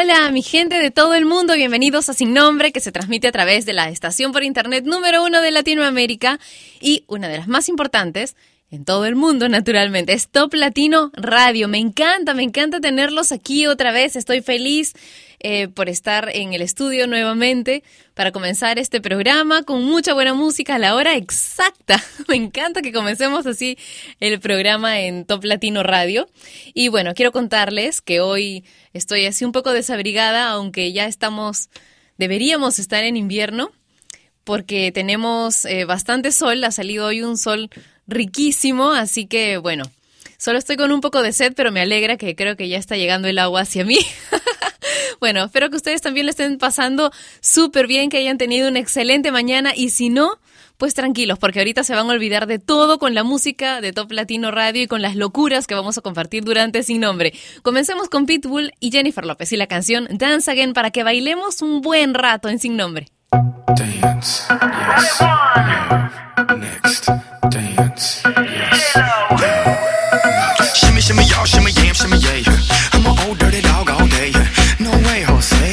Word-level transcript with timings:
Hola, 0.00 0.30
mi 0.30 0.40
gente 0.40 0.78
de 0.78 0.90
todo 0.90 1.12
el 1.12 1.26
mundo, 1.26 1.52
bienvenidos 1.54 2.08
a 2.08 2.14
Sin 2.14 2.32
Nombre, 2.32 2.72
que 2.72 2.80
se 2.80 2.90
transmite 2.90 3.28
a 3.28 3.32
través 3.32 3.66
de 3.66 3.74
la 3.74 3.90
estación 3.90 4.32
por 4.32 4.42
internet 4.44 4.86
número 4.86 5.22
uno 5.22 5.42
de 5.42 5.50
Latinoamérica 5.50 6.40
y 6.80 7.04
una 7.06 7.28
de 7.28 7.36
las 7.36 7.48
más 7.48 7.68
importantes 7.68 8.34
en 8.70 8.84
todo 8.84 9.04
el 9.06 9.16
mundo, 9.16 9.48
naturalmente. 9.48 10.12
Es 10.12 10.28
Top 10.28 10.54
Latino 10.54 11.10
Radio. 11.14 11.66
Me 11.66 11.78
encanta, 11.78 12.34
me 12.34 12.44
encanta 12.44 12.80
tenerlos 12.80 13.32
aquí 13.32 13.66
otra 13.66 13.90
vez. 13.90 14.14
Estoy 14.14 14.42
feliz 14.42 14.94
eh, 15.40 15.68
por 15.68 15.88
estar 15.88 16.30
en 16.32 16.52
el 16.54 16.62
estudio 16.62 17.08
nuevamente 17.08 17.82
para 18.14 18.30
comenzar 18.30 18.78
este 18.78 19.00
programa 19.00 19.64
con 19.64 19.84
mucha 19.84 20.14
buena 20.14 20.34
música 20.34 20.76
a 20.76 20.78
la 20.78 20.94
hora 20.94 21.16
exacta. 21.16 22.00
Me 22.28 22.36
encanta 22.36 22.80
que 22.80 22.92
comencemos 22.92 23.44
así 23.46 23.76
el 24.20 24.38
programa 24.38 25.00
en 25.00 25.24
Top 25.24 25.42
Latino 25.42 25.82
Radio. 25.82 26.28
Y 26.72 26.88
bueno, 26.88 27.14
quiero 27.14 27.32
contarles 27.32 28.00
que 28.00 28.20
hoy 28.20 28.64
estoy 28.92 29.26
así 29.26 29.44
un 29.44 29.52
poco 29.52 29.72
desabrigada, 29.72 30.48
aunque 30.50 30.92
ya 30.92 31.06
estamos, 31.06 31.70
deberíamos 32.18 32.78
estar 32.78 33.02
en 33.02 33.16
invierno 33.16 33.72
porque 34.44 34.90
tenemos 34.92 35.64
eh, 35.64 35.84
bastante 35.84 36.32
sol, 36.32 36.64
ha 36.64 36.70
salido 36.70 37.06
hoy 37.06 37.22
un 37.22 37.36
sol 37.36 37.70
riquísimo, 38.10 38.92
así 38.92 39.26
que 39.26 39.56
bueno, 39.56 39.84
solo 40.36 40.58
estoy 40.58 40.76
con 40.76 40.92
un 40.92 41.00
poco 41.00 41.22
de 41.22 41.32
sed, 41.32 41.52
pero 41.54 41.72
me 41.72 41.80
alegra 41.80 42.16
que 42.16 42.34
creo 42.36 42.56
que 42.56 42.68
ya 42.68 42.78
está 42.78 42.96
llegando 42.96 43.28
el 43.28 43.38
agua 43.38 43.62
hacia 43.62 43.84
mí. 43.84 43.98
bueno, 45.20 45.44
espero 45.44 45.70
que 45.70 45.76
ustedes 45.76 46.02
también 46.02 46.26
le 46.26 46.30
estén 46.30 46.58
pasando 46.58 47.10
súper 47.40 47.86
bien, 47.86 48.10
que 48.10 48.18
hayan 48.18 48.38
tenido 48.38 48.68
una 48.68 48.80
excelente 48.80 49.32
mañana 49.32 49.72
y 49.74 49.90
si 49.90 50.08
no, 50.08 50.38
pues 50.76 50.94
tranquilos, 50.94 51.38
porque 51.38 51.58
ahorita 51.58 51.84
se 51.84 51.94
van 51.94 52.08
a 52.08 52.12
olvidar 52.12 52.46
de 52.46 52.58
todo 52.58 52.98
con 52.98 53.14
la 53.14 53.22
música 53.22 53.82
de 53.82 53.92
Top 53.92 54.10
Latino 54.12 54.50
Radio 54.50 54.82
y 54.82 54.86
con 54.86 55.02
las 55.02 55.14
locuras 55.14 55.66
que 55.66 55.74
vamos 55.74 55.98
a 55.98 56.00
compartir 56.00 56.42
durante 56.42 56.82
Sin 56.82 57.02
Nombre. 57.02 57.34
Comencemos 57.62 58.08
con 58.08 58.24
Pitbull 58.24 58.72
y 58.80 58.90
Jennifer 58.90 59.26
López 59.26 59.52
y 59.52 59.58
la 59.58 59.66
canción 59.66 60.08
Dance 60.10 60.50
Again 60.50 60.72
para 60.72 60.90
que 60.90 61.04
bailemos 61.04 61.60
un 61.60 61.82
buen 61.82 62.14
rato 62.14 62.48
en 62.48 62.58
Sin 62.58 62.76
Nombre. 62.76 63.08
Dance, 63.32 64.48
yes, 64.50 65.20
next. 66.58 67.06
Dance, 67.48 68.22
yes. 68.24 68.96
Shimmy, 70.74 71.00
shimmy, 71.00 71.22
y'all, 71.26 71.44
shimmy, 71.44 71.70
yam, 71.70 71.94
shimmy, 71.94 72.18
yeah. 72.18 72.42
I'm 72.92 73.06
an 73.06 73.16
old 73.28 73.38
dirty 73.38 73.60
dog 73.60 73.88
all 73.88 74.08
day. 74.08 74.32
No 74.80 74.90
way, 75.06 75.22
Jose. 75.22 75.72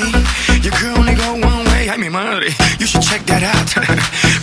Your 0.62 0.74
girl 0.80 1.00
only 1.00 1.16
go 1.16 1.32
one 1.34 1.66
way. 1.74 1.90
Ay, 1.90 1.98
mi 1.98 2.10
madre, 2.10 2.50
you 2.78 2.86
should 2.86 3.02
check 3.02 3.26
that 3.26 3.42
out. 3.42 3.74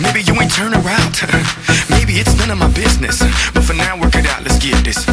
Maybe 0.02 0.22
you 0.22 0.34
ain't 0.42 0.52
turn 0.52 0.74
around. 0.74 1.14
Maybe 1.90 2.18
it's 2.18 2.34
none 2.36 2.50
of 2.50 2.58
my 2.58 2.68
business. 2.70 3.20
But 3.52 3.62
for 3.62 3.74
now, 3.74 3.96
work 3.96 4.16
it 4.16 4.26
out. 4.26 4.42
Let's 4.42 4.58
get 4.58 4.82
this. 4.82 5.06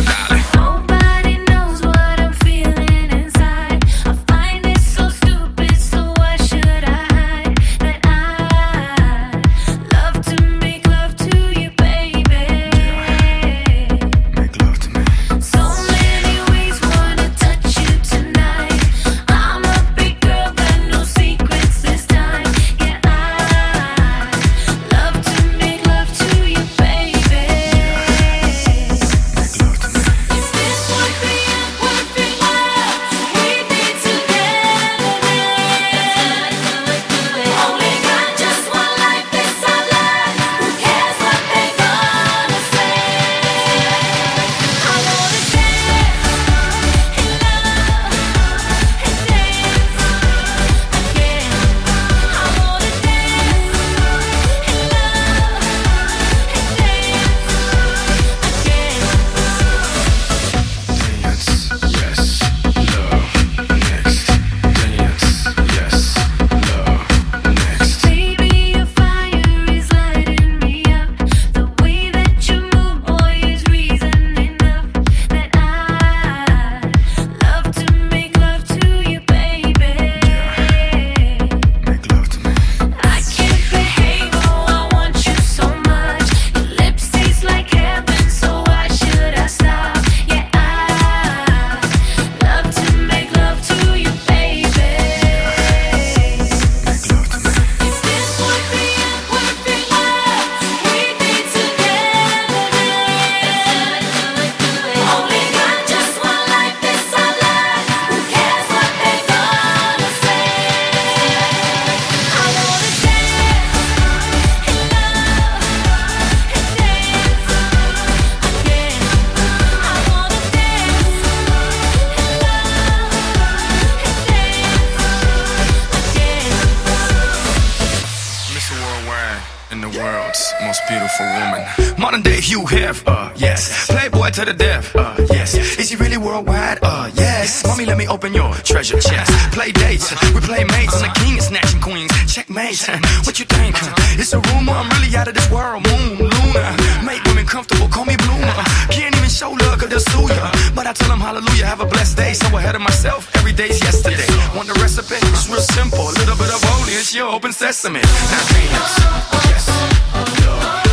Modern 132.52 132.68
have, 132.68 133.04
uh, 133.08 133.32
yes. 133.36 133.88
Playboy 133.88 134.30
to 134.32 134.44
the 134.44 134.54
death, 134.54 134.94
uh, 134.96 135.16
yes. 135.32 135.56
Is 135.80 135.90
he 135.90 135.96
really 135.96 136.18
worldwide? 136.18 136.80
Uh, 136.82 137.10
yes. 137.14 137.66
Mommy, 137.66 137.86
let 137.86 137.98
me 137.98 138.08
open 138.08 138.34
your 138.34 138.54
treasure 138.56 139.00
chest. 139.00 139.32
Play 139.54 139.72
dates, 139.72 140.12
we 140.34 140.42
play 140.42 140.66
mates, 140.66 141.02
and 141.02 141.06
the 141.08 141.20
king 141.20 141.38
is 141.38 141.48
snatching 141.48 141.80
queens. 141.80 142.12
Checkmate, 142.28 142.84
what 143.24 143.40
you 143.40 143.46
think? 143.46 143.76
It's 144.20 144.34
a 144.34 144.40
rumor, 144.52 144.74
I'm 144.74 144.90
really 144.90 145.16
out 145.16 145.30
of 145.30 145.34
this 145.34 145.50
world. 145.50 145.88
Moon, 145.88 146.18
Luna, 146.18 146.78
make 147.06 147.24
women 147.24 147.46
comfortable, 147.46 147.88
call 147.88 148.04
me 148.06 148.18
Bloomer. 148.18 148.52
Can't 148.90 149.16
even 149.16 149.30
show 149.30 149.52
love, 149.52 149.80
cause 149.80 149.90
they'll 149.90 150.00
sue 150.12 150.28
ya. 150.34 150.52
But 150.76 150.88
I 150.88 150.94
tell 150.94 151.08
them 151.08 151.22
hallelujah, 151.22 151.66
have 151.66 151.80
a 151.80 151.86
blessed 151.86 152.18
day. 152.18 152.34
So 152.34 152.48
ahead 152.58 152.76
of 152.76 152.82
myself, 152.82 153.34
every 153.38 153.54
day's 153.54 153.80
yesterday. 153.80 154.28
Want 154.56 154.68
the 154.68 154.76
recipe? 154.82 155.16
It's 155.16 155.48
real 155.48 155.62
simple. 155.62 156.04
A 156.04 156.16
little 156.20 156.36
bit 156.36 156.52
of 156.52 156.62
holy, 156.68 156.94
it's 157.00 157.16
your 157.16 157.32
open 157.32 157.54
sesame. 157.54 158.02
Now 158.02 158.44
dance, 158.52 159.00
yes, 159.48 159.68
love, 159.70 160.91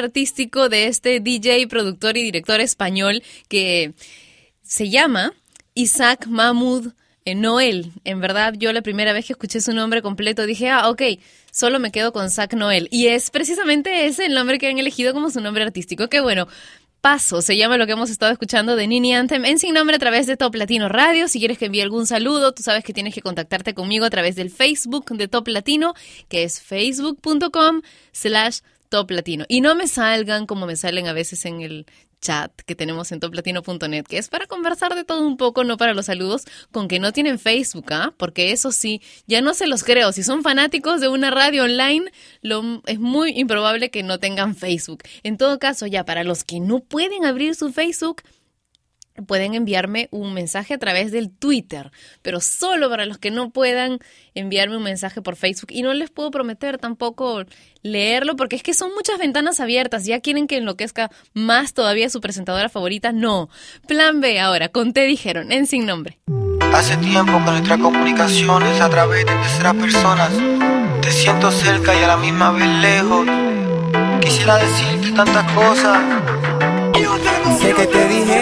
artístico 0.00 0.68
de 0.68 0.86
este 0.86 1.20
DJ, 1.20 1.66
productor 1.68 2.16
y 2.16 2.22
director 2.22 2.60
español 2.60 3.22
que 3.48 3.92
se 4.62 4.90
llama 4.90 5.32
Isaac 5.74 6.26
Mahmoud 6.26 6.92
Noel. 7.34 7.92
En 8.04 8.20
verdad, 8.20 8.54
yo 8.56 8.72
la 8.72 8.82
primera 8.82 9.12
vez 9.12 9.26
que 9.26 9.32
escuché 9.32 9.60
su 9.60 9.72
nombre 9.72 10.02
completo 10.02 10.46
dije, 10.46 10.70
ah, 10.70 10.88
ok, 10.88 11.02
solo 11.52 11.78
me 11.78 11.92
quedo 11.92 12.12
con 12.12 12.30
Zach 12.30 12.52
Noel. 12.54 12.88
Y 12.90 13.08
es 13.08 13.30
precisamente 13.30 14.06
ese 14.06 14.26
el 14.26 14.34
nombre 14.34 14.58
que 14.58 14.68
han 14.68 14.78
elegido 14.78 15.12
como 15.12 15.30
su 15.30 15.40
nombre 15.40 15.62
artístico. 15.62 16.08
Qué 16.08 16.20
bueno. 16.20 16.48
Paso, 17.00 17.40
se 17.40 17.56
llama 17.56 17.78
lo 17.78 17.86
que 17.86 17.92
hemos 17.92 18.10
estado 18.10 18.30
escuchando 18.30 18.76
de 18.76 18.86
Nini 18.86 19.14
Anthem 19.14 19.46
en 19.46 19.58
Sin 19.58 19.72
Nombre 19.72 19.96
a 19.96 19.98
través 19.98 20.26
de 20.26 20.36
Top 20.36 20.54
Latino 20.54 20.86
Radio. 20.90 21.28
Si 21.28 21.38
quieres 21.38 21.56
que 21.56 21.64
envíe 21.64 21.80
algún 21.80 22.06
saludo, 22.06 22.52
tú 22.52 22.62
sabes 22.62 22.84
que 22.84 22.92
tienes 22.92 23.14
que 23.14 23.22
contactarte 23.22 23.72
conmigo 23.72 24.04
a 24.04 24.10
través 24.10 24.36
del 24.36 24.50
Facebook 24.50 25.06
de 25.16 25.26
Top 25.26 25.48
Latino, 25.48 25.94
que 26.28 26.44
es 26.44 26.60
facebook.com 26.60 27.80
slash 28.12 28.58
Top 28.90 29.10
Latino. 29.10 29.46
Y 29.48 29.62
no 29.62 29.74
me 29.74 29.88
salgan 29.88 30.46
como 30.46 30.66
me 30.66 30.76
salen 30.76 31.06
a 31.06 31.14
veces 31.14 31.46
en 31.46 31.62
el 31.62 31.86
chat 32.20 32.52
que 32.66 32.74
tenemos 32.74 33.12
en 33.12 33.20
toplatino.net, 33.20 34.04
que 34.04 34.18
es 34.18 34.28
para 34.28 34.46
conversar 34.46 34.94
de 34.94 35.04
todo 35.04 35.26
un 35.26 35.36
poco, 35.36 35.64
no 35.64 35.78
para 35.78 35.94
los 35.94 36.06
saludos, 36.06 36.44
con 36.70 36.86
que 36.86 36.98
no 36.98 37.12
tienen 37.12 37.38
Facebook, 37.38 37.86
¿ah? 37.92 38.12
Porque 38.18 38.52
eso 38.52 38.72
sí, 38.72 39.00
ya 39.26 39.40
no 39.40 39.54
se 39.54 39.66
los 39.66 39.84
creo. 39.84 40.12
Si 40.12 40.22
son 40.22 40.42
fanáticos 40.42 41.00
de 41.00 41.08
una 41.08 41.30
radio 41.30 41.64
online, 41.64 42.10
lo, 42.42 42.82
es 42.86 43.00
muy 43.00 43.30
improbable 43.38 43.90
que 43.90 44.02
no 44.02 44.18
tengan 44.18 44.54
Facebook. 44.54 45.02
En 45.22 45.38
todo 45.38 45.58
caso, 45.58 45.86
ya 45.86 46.04
para 46.04 46.24
los 46.24 46.44
que 46.44 46.60
no 46.60 46.80
pueden 46.80 47.24
abrir 47.24 47.54
su 47.54 47.72
Facebook, 47.72 48.22
pueden 49.22 49.54
enviarme 49.54 50.08
un 50.10 50.32
mensaje 50.32 50.74
a 50.74 50.78
través 50.78 51.12
del 51.12 51.30
Twitter, 51.30 51.90
pero 52.22 52.40
solo 52.40 52.88
para 52.88 53.06
los 53.06 53.18
que 53.18 53.30
no 53.30 53.50
puedan 53.50 53.98
enviarme 54.34 54.76
un 54.76 54.82
mensaje 54.82 55.22
por 55.22 55.36
Facebook. 55.36 55.70
Y 55.70 55.82
no 55.82 55.92
les 55.94 56.10
puedo 56.10 56.30
prometer 56.30 56.78
tampoco 56.78 57.44
leerlo, 57.82 58.36
porque 58.36 58.56
es 58.56 58.62
que 58.62 58.74
son 58.74 58.94
muchas 58.94 59.18
ventanas 59.18 59.60
abiertas. 59.60 60.04
Ya 60.04 60.20
quieren 60.20 60.46
que 60.46 60.56
enloquezca 60.56 61.10
más 61.34 61.74
todavía 61.74 62.10
su 62.10 62.20
presentadora 62.20 62.68
favorita. 62.68 63.12
No. 63.12 63.48
Plan 63.86 64.20
B 64.20 64.40
ahora, 64.40 64.68
con 64.68 64.92
Te 64.92 65.06
dijeron, 65.06 65.52
en 65.52 65.66
sin 65.66 65.86
nombre. 65.86 66.18
Hace 66.72 66.96
tiempo 66.98 67.32
que 67.44 67.50
nuestra 67.50 67.78
comunicación 67.78 68.62
es 68.64 68.80
a 68.80 68.88
través 68.88 69.26
de 69.26 69.32
terceras 69.32 69.74
personas. 69.74 70.30
Te 71.02 71.10
siento 71.10 71.50
cerca 71.50 71.98
y 71.98 72.02
a 72.04 72.06
la 72.06 72.16
misma 72.16 72.52
vez 72.52 72.68
lejos. 72.80 73.26
Quisiera 74.20 74.56
decirte 74.56 75.12
tantas 75.12 75.50
cosas. 75.52 75.98
Sé 77.60 77.74
que 77.74 77.86
te 77.86 78.08
dijeron 78.08 78.39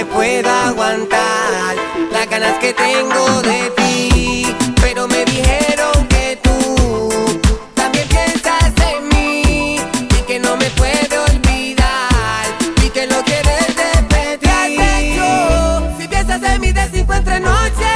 me 0.00 0.06
pueda 0.06 0.68
aguantar 0.68 1.76
las 2.10 2.30
ganas 2.30 2.56
que 2.58 2.72
tengo 2.72 3.42
de 3.42 3.70
ti. 3.76 4.56
Pero 4.80 5.06
me 5.06 5.26
dijeron 5.26 5.92
que 6.08 6.38
tú 6.42 7.30
también 7.74 8.08
piensas 8.08 8.72
en 8.92 9.08
mí 9.08 9.76
y 9.76 10.22
que 10.26 10.38
no 10.38 10.56
me 10.56 10.70
puedo 10.70 11.24
olvidar 11.24 12.46
y 12.82 12.88
que 12.88 13.06
lo 13.08 13.22
quieres 13.24 13.66
repetir. 13.76 15.16
yo 15.16 15.82
si 15.98 16.08
piensas 16.08 16.42
en 16.44 16.60
mí 16.62 16.72
de 16.72 17.40
noche? 17.40 17.90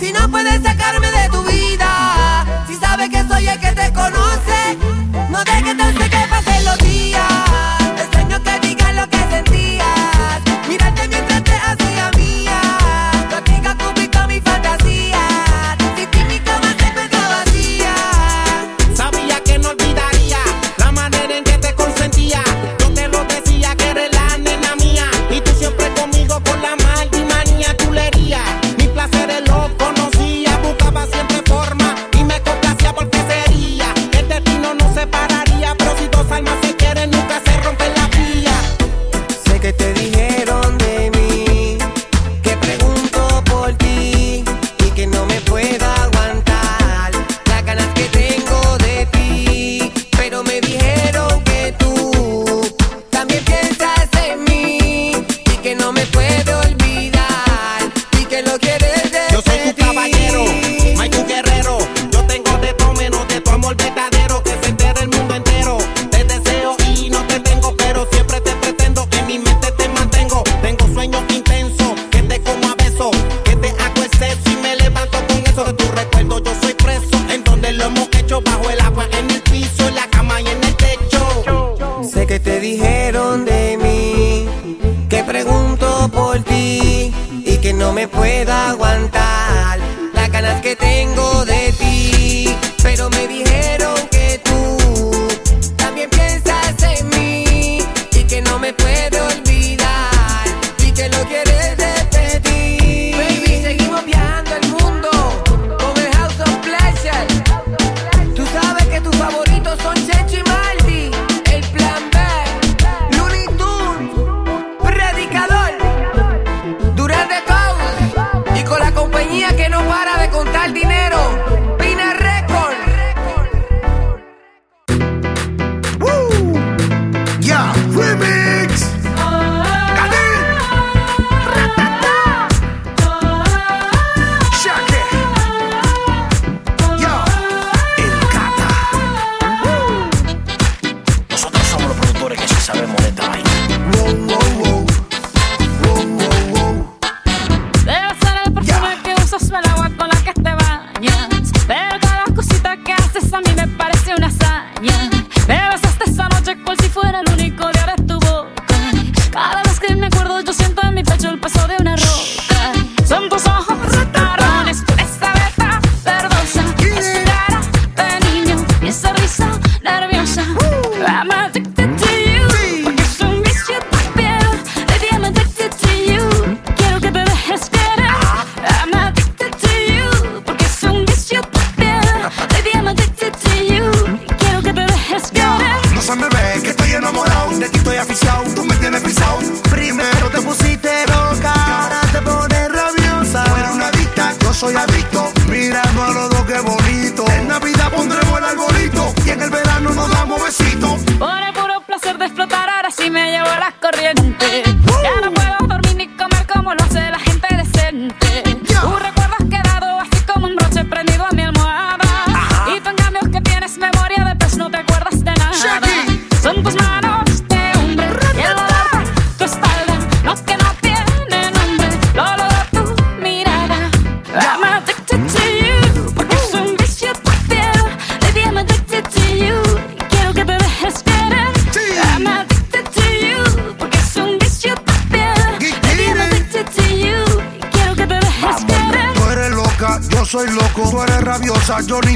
Si 0.00 0.12
no 0.12 0.30
puedes 0.30 0.62
sacarme 0.62 1.10
de 1.10 1.28
tu 1.28 1.42
vida, 1.42 2.46
si 2.66 2.76
sabes 2.76 3.10
que 3.10 3.22
soy 3.28 3.46
el 3.46 3.60
que 3.60 3.72
te 3.72 3.92
conoce, 3.92 4.60
no 5.28 5.44
dejes 5.44 5.98
de 5.98 6.08
que 6.08 6.26
pasen 6.30 6.64
los 6.64 6.78
días. 6.78 7.35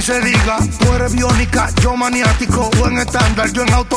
se 0.00 0.20
diga. 0.20 0.58
Tú 0.78 0.92
eres 0.94 1.12
biónica, 1.12 1.70
yo 1.82 1.96
maniático, 1.96 2.70
o 2.80 2.88
en 2.88 2.98
estándar, 2.98 3.52
yo 3.52 3.62
en 3.62 3.72
auto 3.72 3.89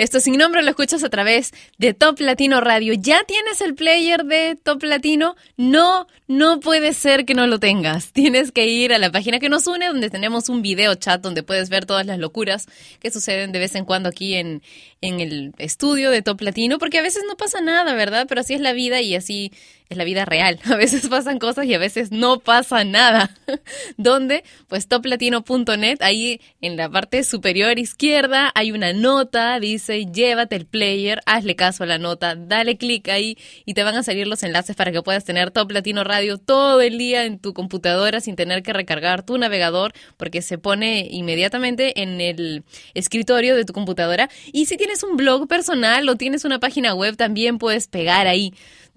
Esto 0.00 0.18
sin 0.18 0.38
nombre 0.38 0.62
lo 0.62 0.70
escuchas 0.70 1.04
a 1.04 1.10
través 1.10 1.52
de 1.76 1.92
Top 1.92 2.20
Latino 2.20 2.62
Radio. 2.62 2.94
¿Ya 2.94 3.22
tienes 3.24 3.60
el 3.60 3.74
player 3.74 4.24
de 4.24 4.56
Top 4.56 4.82
Latino? 4.82 5.36
No, 5.58 6.06
no 6.26 6.58
puede 6.58 6.94
ser 6.94 7.26
que 7.26 7.34
no 7.34 7.46
lo 7.46 7.60
tengas. 7.60 8.10
Tienes 8.14 8.50
que 8.50 8.66
ir 8.66 8.94
a 8.94 8.98
la 8.98 9.12
página 9.12 9.38
que 9.38 9.50
nos 9.50 9.66
une, 9.66 9.88
donde 9.88 10.08
tenemos 10.08 10.48
un 10.48 10.62
video 10.62 10.94
chat 10.94 11.20
donde 11.20 11.42
puedes 11.42 11.68
ver 11.68 11.84
todas 11.84 12.06
las 12.06 12.18
locuras 12.18 12.66
que 12.98 13.10
suceden 13.10 13.52
de 13.52 13.58
vez 13.58 13.74
en 13.74 13.84
cuando 13.84 14.08
aquí 14.08 14.36
en, 14.36 14.62
en 15.00 15.20
el 15.20 15.54
estudio 15.58 16.10
de 16.10 16.22
Top 16.22 16.38
Platino, 16.38 16.78
porque 16.78 16.98
a 16.98 17.02
veces 17.02 17.22
no 17.26 17.36
pasa 17.36 17.60
nada, 17.60 17.94
¿verdad? 17.94 18.26
Pero 18.28 18.42
así 18.42 18.54
es 18.54 18.60
la 18.60 18.72
vida 18.72 19.00
y 19.00 19.14
así 19.14 19.50
es 19.88 19.96
la 19.96 20.04
vida 20.04 20.24
real. 20.24 20.58
A 20.70 20.76
veces 20.76 21.08
pasan 21.08 21.38
cosas 21.38 21.66
y 21.66 21.74
a 21.74 21.78
veces 21.78 22.12
no 22.12 22.38
pasa 22.38 22.84
nada. 22.84 23.36
¿Dónde? 23.96 24.44
Pues 24.68 24.86
toplatino.net, 24.86 25.98
ahí 26.00 26.40
en 26.60 26.76
la 26.76 26.88
parte 26.88 27.24
superior 27.24 27.78
izquierda 27.78 28.52
hay 28.54 28.72
una 28.72 28.92
nota, 28.92 29.58
dice 29.58 30.06
llévate 30.06 30.54
el 30.54 30.66
player, 30.66 31.20
hazle 31.26 31.56
caso 31.56 31.82
a 31.82 31.86
la 31.86 31.98
nota, 31.98 32.36
dale 32.36 32.76
clic 32.76 33.08
ahí 33.08 33.36
y 33.64 33.74
te 33.74 33.82
van 33.82 33.96
a 33.96 34.02
salir 34.02 34.28
los 34.28 34.42
enlaces 34.44 34.76
para 34.76 34.92
que 34.92 35.02
puedas 35.02 35.24
tener 35.24 35.50
Top 35.50 35.70
Latino 35.72 36.04
Radio 36.04 36.38
todo 36.38 36.80
el 36.80 36.96
día 36.96 37.24
en 37.24 37.38
tu 37.38 37.52
computadora 37.52 38.20
sin 38.20 38.36
tener 38.36 38.62
que 38.62 38.72
recargar 38.72 39.24
tu 39.24 39.38
navegador, 39.38 39.92
porque 40.16 40.42
se 40.42 40.58
pone 40.58 41.08
inmediatamente 41.10 42.00
en 42.00 42.20
el 42.20 42.64
escritorio 42.94 43.56
de 43.56 43.64
tu 43.64 43.72
computadora. 43.72 44.30
Y 44.52 44.66
si 44.66 44.76
tienes 44.76 44.89
tienes 44.90 45.04
un 45.04 45.16
blog 45.16 45.46
personal 45.46 46.08
o 46.08 46.16
tienes 46.16 46.44
una 46.44 46.58
página 46.58 46.94
web, 46.94 47.16
también 47.16 47.58
puedes 47.58 47.86
pegar 47.86 48.26
ahí 48.26 48.52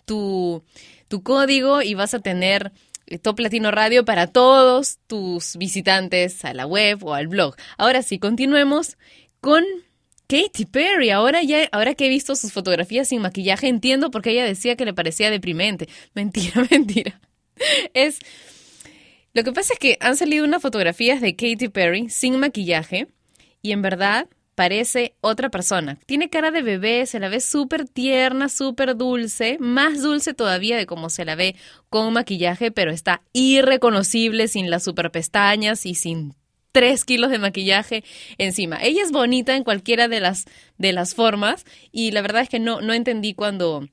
tu, 0.05 0.63
tu 1.07 1.21
código 1.21 1.83
y 1.83 1.93
vas 1.93 2.15
a 2.15 2.19
tener 2.19 2.71
eh, 3.05 3.19
Top 3.19 3.39
Latino 3.39 3.69
Radio 3.69 4.03
para 4.03 4.25
todos 4.25 4.97
tus 5.05 5.55
visitantes 5.55 6.43
a 6.45 6.55
la 6.55 6.65
web 6.65 7.03
o 7.03 7.13
al 7.13 7.27
blog. 7.27 7.55
Ahora 7.77 8.01
sí, 8.01 8.17
continuemos 8.17 8.97
con 9.39 9.63
Katy 10.25 10.65
Perry. 10.65 11.11
Ahora 11.11 11.43
ya, 11.43 11.69
ahora 11.71 11.93
que 11.93 12.07
he 12.07 12.09
visto 12.09 12.35
sus 12.35 12.51
fotografías 12.51 13.09
sin 13.09 13.21
maquillaje, 13.21 13.67
entiendo 13.67 14.09
por 14.09 14.23
qué 14.23 14.31
ella 14.31 14.45
decía 14.45 14.75
que 14.75 14.85
le 14.85 14.95
parecía 14.95 15.29
deprimente. 15.29 15.87
Mentira, 16.15 16.65
mentira. 16.71 17.21
Es. 17.93 18.17
Lo 19.35 19.43
que 19.43 19.51
pasa 19.51 19.73
es 19.73 19.79
que 19.79 19.97
han 19.99 20.17
salido 20.17 20.43
unas 20.43 20.63
fotografías 20.63 21.21
de 21.21 21.35
Katy 21.35 21.69
Perry 21.69 22.09
sin 22.09 22.39
maquillaje 22.39 23.09
y 23.61 23.73
en 23.73 23.83
verdad 23.83 24.27
parece 24.55 25.15
otra 25.21 25.49
persona. 25.49 25.97
Tiene 26.05 26.29
cara 26.29 26.51
de 26.51 26.61
bebé, 26.61 27.05
se 27.05 27.19
la 27.19 27.29
ve 27.29 27.39
súper 27.39 27.87
tierna, 27.87 28.49
súper 28.49 28.95
dulce, 28.95 29.57
más 29.59 30.01
dulce 30.01 30.33
todavía 30.33 30.77
de 30.77 30.85
cómo 30.85 31.09
se 31.09 31.25
la 31.25 31.35
ve 31.35 31.55
con 31.89 32.13
maquillaje, 32.13 32.71
pero 32.71 32.91
está 32.91 33.21
irreconocible 33.33 34.47
sin 34.47 34.69
las 34.69 34.83
super 34.83 35.11
pestañas 35.11 35.85
y 35.85 35.95
sin 35.95 36.35
tres 36.71 37.05
kilos 37.05 37.31
de 37.31 37.39
maquillaje 37.39 38.03
encima. 38.37 38.77
Ella 38.81 39.03
es 39.03 39.11
bonita 39.11 39.55
en 39.55 39.63
cualquiera 39.63 40.07
de 40.07 40.19
las, 40.19 40.45
de 40.77 40.91
las 40.91 41.13
formas 41.13 41.65
y 41.91 42.11
la 42.11 42.21
verdad 42.21 42.41
es 42.41 42.49
que 42.49 42.59
no, 42.59 42.81
no 42.81 42.93
entendí 42.93 43.33
cuando 43.33 43.87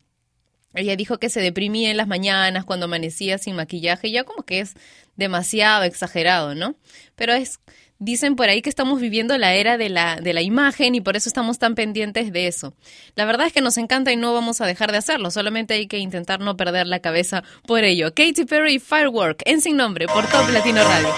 ella 0.74 0.96
dijo 0.96 1.18
que 1.18 1.30
se 1.30 1.40
deprimía 1.40 1.90
en 1.90 1.96
las 1.96 2.06
mañanas 2.06 2.64
cuando 2.64 2.86
amanecía 2.86 3.38
sin 3.38 3.56
maquillaje, 3.56 4.10
ya 4.10 4.24
como 4.24 4.44
que 4.44 4.60
es 4.60 4.74
demasiado 5.16 5.84
exagerado, 5.84 6.54
¿no? 6.54 6.76
Pero 7.16 7.34
es, 7.34 7.60
dicen 8.00 8.34
por 8.34 8.48
ahí 8.48 8.62
que 8.62 8.70
estamos 8.70 9.00
viviendo 9.00 9.38
la 9.38 9.54
era 9.54 9.78
de 9.78 9.88
la, 9.88 10.16
de 10.16 10.32
la 10.32 10.42
imagen 10.42 10.96
y 10.96 11.00
por 11.00 11.16
eso 11.16 11.28
estamos 11.28 11.60
tan 11.60 11.76
pendientes 11.76 12.32
de 12.32 12.48
eso. 12.48 12.74
La 13.14 13.24
verdad 13.24 13.46
es 13.46 13.52
que 13.52 13.60
nos 13.60 13.78
encanta 13.78 14.10
y 14.10 14.16
no 14.16 14.34
vamos 14.34 14.60
a 14.60 14.66
dejar 14.66 14.90
de 14.90 14.98
hacerlo, 14.98 15.30
solamente 15.30 15.74
hay 15.74 15.86
que 15.86 15.98
intentar 15.98 16.40
no 16.40 16.56
perder 16.56 16.88
la 16.88 16.98
cabeza 16.98 17.44
por 17.66 17.84
ello. 17.84 18.12
Katy 18.12 18.46
Perry 18.46 18.80
Firework, 18.80 19.42
en 19.44 19.60
sin 19.60 19.76
nombre, 19.76 20.06
por 20.08 20.26
Top 20.26 20.48
Latino 20.50 20.82
Radio. 20.82 21.14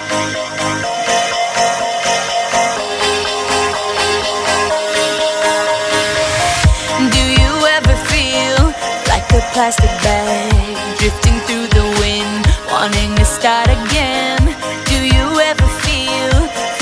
Plastic 9.53 9.91
bag 10.03 10.73
drifting 10.99 11.39
through 11.41 11.67
the 11.67 11.85
wind, 12.01 12.47
wanting 12.71 13.15
to 13.17 13.25
start 13.27 13.69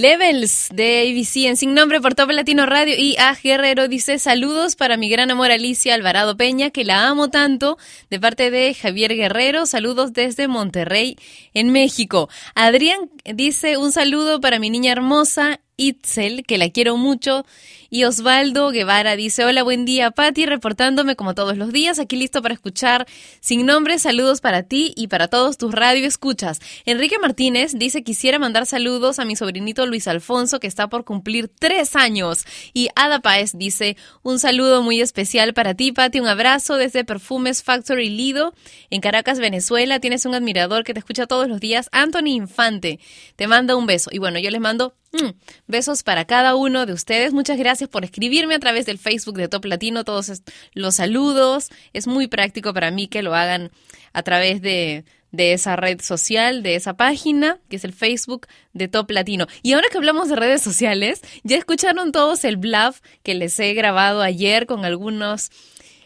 Levels 0.00 0.68
de 0.72 1.00
ABC 1.00 1.48
en 1.48 1.56
Sin 1.56 1.74
Nombre 1.74 2.00
por 2.00 2.14
Top 2.14 2.30
Latino 2.30 2.66
Radio 2.66 2.94
y 2.96 3.16
A. 3.16 3.34
Guerrero 3.34 3.88
dice 3.88 4.20
saludos 4.20 4.76
para 4.76 4.96
mi 4.96 5.08
gran 5.08 5.30
amor 5.32 5.50
Alicia 5.50 5.94
Alvarado 5.94 6.36
Peña, 6.36 6.70
que 6.70 6.84
la 6.84 7.08
amo 7.08 7.30
tanto, 7.30 7.78
de 8.08 8.20
parte 8.20 8.52
de 8.52 8.74
Javier 8.74 9.16
Guerrero, 9.16 9.66
saludos 9.66 10.12
desde 10.12 10.46
Monterrey, 10.46 11.16
en 11.52 11.72
México. 11.72 12.28
Adrián 12.54 13.10
dice 13.24 13.76
un 13.76 13.90
saludo 13.90 14.40
para 14.40 14.60
mi 14.60 14.70
niña 14.70 14.92
hermosa 14.92 15.60
Itzel, 15.78 16.44
que 16.44 16.58
la 16.58 16.68
quiero 16.68 16.98
mucho. 16.98 17.46
Y 17.88 18.04
Osvaldo 18.04 18.70
Guevara 18.70 19.16
dice, 19.16 19.46
hola, 19.46 19.62
buen 19.62 19.86
día, 19.86 20.10
Patti, 20.10 20.44
reportándome 20.44 21.16
como 21.16 21.34
todos 21.34 21.56
los 21.56 21.72
días, 21.72 21.98
aquí 21.98 22.16
listo 22.16 22.42
para 22.42 22.52
escuchar 22.52 23.06
sin 23.40 23.64
nombre, 23.64 23.98
saludos 23.98 24.42
para 24.42 24.62
ti 24.62 24.92
y 24.94 25.08
para 25.08 25.28
todos 25.28 25.56
tus 25.56 25.72
radio 25.72 26.06
escuchas. 26.06 26.60
Enrique 26.84 27.18
Martínez 27.18 27.78
dice, 27.78 28.02
quisiera 28.02 28.38
mandar 28.38 28.66
saludos 28.66 29.18
a 29.18 29.24
mi 29.24 29.36
sobrinito 29.36 29.86
Luis 29.86 30.06
Alfonso, 30.06 30.60
que 30.60 30.66
está 30.66 30.88
por 30.88 31.06
cumplir 31.06 31.48
tres 31.48 31.96
años. 31.96 32.44
Y 32.74 32.90
Ada 32.94 33.20
Paez 33.20 33.56
dice, 33.56 33.96
un 34.22 34.38
saludo 34.38 34.82
muy 34.82 35.00
especial 35.00 35.54
para 35.54 35.72
ti, 35.72 35.92
Patti, 35.92 36.20
un 36.20 36.28
abrazo 36.28 36.76
desde 36.76 37.04
Perfumes 37.04 37.62
Factory 37.62 38.10
Lido, 38.10 38.52
en 38.90 39.00
Caracas, 39.00 39.38
Venezuela. 39.38 39.98
Tienes 39.98 40.26
un 40.26 40.34
admirador 40.34 40.84
que 40.84 40.92
te 40.92 40.98
escucha 40.98 41.26
todos 41.26 41.48
los 41.48 41.58
días, 41.58 41.88
Anthony 41.92 42.28
Infante. 42.28 43.00
Te 43.36 43.46
manda 43.46 43.76
un 43.76 43.86
beso. 43.86 44.10
Y 44.12 44.18
bueno, 44.18 44.38
yo 44.38 44.50
les 44.50 44.60
mando 44.60 44.94
Mm, 45.12 45.30
besos 45.66 46.02
para 46.02 46.26
cada 46.26 46.54
uno 46.54 46.84
de 46.84 46.92
ustedes. 46.92 47.32
Muchas 47.32 47.56
gracias 47.58 47.88
por 47.88 48.04
escribirme 48.04 48.54
a 48.54 48.58
través 48.58 48.84
del 48.84 48.98
Facebook 48.98 49.36
de 49.36 49.48
Top 49.48 49.64
Latino 49.64 50.04
todos 50.04 50.42
los 50.74 50.96
saludos. 50.96 51.70
Es 51.94 52.06
muy 52.06 52.26
práctico 52.26 52.74
para 52.74 52.90
mí 52.90 53.08
que 53.08 53.22
lo 53.22 53.34
hagan 53.34 53.70
a 54.12 54.22
través 54.22 54.60
de, 54.60 55.04
de 55.32 55.52
esa 55.54 55.76
red 55.76 56.00
social, 56.00 56.62
de 56.62 56.74
esa 56.74 56.94
página, 56.96 57.58
que 57.70 57.76
es 57.76 57.84
el 57.84 57.94
Facebook 57.94 58.46
de 58.74 58.88
Top 58.88 59.10
Latino. 59.10 59.46
Y 59.62 59.72
ahora 59.72 59.88
que 59.90 59.96
hablamos 59.96 60.28
de 60.28 60.36
redes 60.36 60.62
sociales, 60.62 61.22
ya 61.42 61.56
escucharon 61.56 62.12
todos 62.12 62.44
el 62.44 62.56
bluff 62.56 63.00
que 63.22 63.34
les 63.34 63.58
he 63.60 63.72
grabado 63.74 64.20
ayer 64.20 64.66
con 64.66 64.84
algunos 64.84 65.50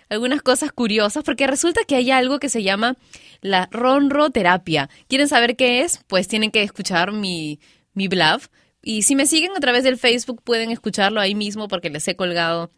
algunas 0.08 0.42
cosas 0.42 0.72
curiosas, 0.72 1.24
porque 1.24 1.46
resulta 1.46 1.84
que 1.84 1.96
hay 1.96 2.10
algo 2.10 2.38
que 2.38 2.50
se 2.50 2.62
llama 2.62 2.96
la 3.40 3.66
ronroterapia. 3.70 4.90
¿Quieren 5.08 5.26
saber 5.26 5.56
qué 5.56 5.80
es? 5.80 6.04
Pues 6.06 6.28
tienen 6.28 6.50
que 6.50 6.62
escuchar 6.62 7.12
mi, 7.12 7.60
mi 7.94 8.08
bluff. 8.08 8.48
Y 8.83 9.03
si 9.03 9.14
me 9.14 9.27
siguen 9.27 9.53
a 9.57 9.61
través 9.61 9.85
del 9.85 9.97
Facebook 9.97 10.42
pueden 10.42 10.71
escucharlo 10.71 11.21
ahí 11.21 11.35
mismo 11.35 11.68
porque 11.68 11.90
les 11.90 12.07
he 12.09 12.16
colgado 12.16 12.71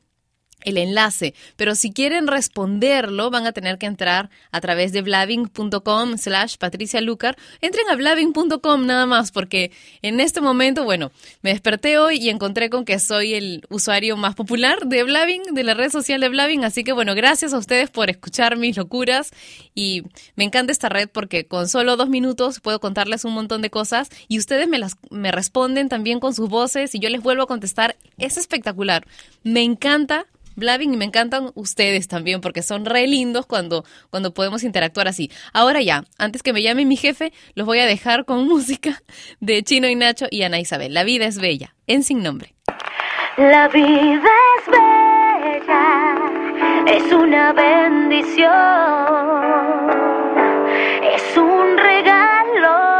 el 0.64 0.78
enlace. 0.78 1.34
Pero 1.56 1.74
si 1.74 1.92
quieren 1.92 2.26
responderlo, 2.26 3.30
van 3.30 3.46
a 3.46 3.52
tener 3.52 3.78
que 3.78 3.86
entrar 3.86 4.30
a 4.50 4.60
través 4.60 4.92
de 4.92 5.02
blabbing.com 5.02 6.18
slash 6.18 6.56
Patricia 6.56 7.00
Lucar. 7.00 7.36
Entren 7.60 7.88
a 7.90 7.94
blabbing.com 7.94 8.86
nada 8.86 9.06
más, 9.06 9.30
porque 9.30 9.70
en 10.02 10.20
este 10.20 10.40
momento, 10.40 10.84
bueno, 10.84 11.12
me 11.42 11.50
desperté 11.50 11.98
hoy 11.98 12.16
y 12.16 12.30
encontré 12.30 12.70
con 12.70 12.84
que 12.84 12.98
soy 12.98 13.34
el 13.34 13.64
usuario 13.70 14.16
más 14.16 14.34
popular 14.34 14.86
de 14.86 15.04
Blabbing, 15.04 15.42
de 15.52 15.62
la 15.62 15.74
red 15.74 15.90
social 15.90 16.20
de 16.20 16.28
Blabbing. 16.28 16.64
Así 16.64 16.84
que 16.84 16.92
bueno, 16.92 17.14
gracias 17.14 17.52
a 17.52 17.58
ustedes 17.58 17.90
por 17.90 18.10
escuchar 18.10 18.56
mis 18.56 18.76
locuras. 18.76 19.30
Y 19.74 20.02
me 20.36 20.44
encanta 20.44 20.72
esta 20.72 20.88
red 20.88 21.08
porque 21.08 21.46
con 21.46 21.68
solo 21.68 21.96
dos 21.96 22.08
minutos 22.08 22.60
puedo 22.60 22.80
contarles 22.80 23.24
un 23.24 23.32
montón 23.34 23.62
de 23.62 23.70
cosas 23.70 24.08
y 24.28 24.38
ustedes 24.38 24.68
me, 24.68 24.78
las, 24.78 24.96
me 25.10 25.32
responden 25.32 25.88
también 25.88 26.20
con 26.20 26.34
sus 26.34 26.48
voces 26.48 26.94
y 26.94 27.00
yo 27.00 27.08
les 27.08 27.22
vuelvo 27.22 27.42
a 27.42 27.46
contestar. 27.46 27.96
Es 28.18 28.36
espectacular. 28.36 29.06
Me 29.42 29.62
encanta 29.62 30.26
Blabbing 30.56 30.94
y 30.94 30.96
me 30.96 31.04
encantan 31.04 31.50
ustedes 31.54 32.08
también 32.08 32.40
porque 32.40 32.62
son 32.62 32.84
re 32.84 33.06
lindos 33.06 33.46
cuando, 33.46 33.84
cuando 34.10 34.34
podemos 34.34 34.62
interactuar 34.62 35.08
así. 35.08 35.30
Ahora 35.52 35.82
ya, 35.82 36.04
antes 36.18 36.42
que 36.42 36.52
me 36.52 36.62
llame 36.62 36.84
mi 36.84 36.96
jefe, 36.96 37.32
los 37.54 37.66
voy 37.66 37.78
a 37.80 37.86
dejar 37.86 38.24
con 38.24 38.44
música 38.48 39.02
de 39.40 39.62
Chino 39.62 39.88
y 39.88 39.94
Nacho 39.94 40.26
y 40.30 40.42
Ana 40.42 40.60
Isabel. 40.60 40.94
La 40.94 41.04
vida 41.04 41.26
es 41.26 41.38
bella, 41.38 41.74
en 41.86 42.02
sin 42.02 42.22
nombre. 42.22 42.54
La 43.36 43.66
vida 43.68 44.30
es 44.56 44.66
bella, 44.70 46.14
es 46.86 47.12
una 47.12 47.52
bendición, 47.52 48.50
es 51.02 51.36
un 51.36 51.76
regalo. 51.76 52.94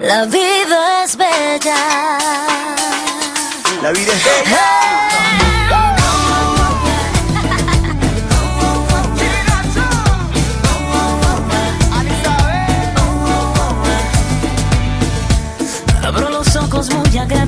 La 0.00 0.24
vida 0.26 1.04
es 1.04 1.16
bella. 1.16 2.18
La 3.82 3.92
vida 3.92 4.12
es 4.12 4.24
bella. 4.24 4.83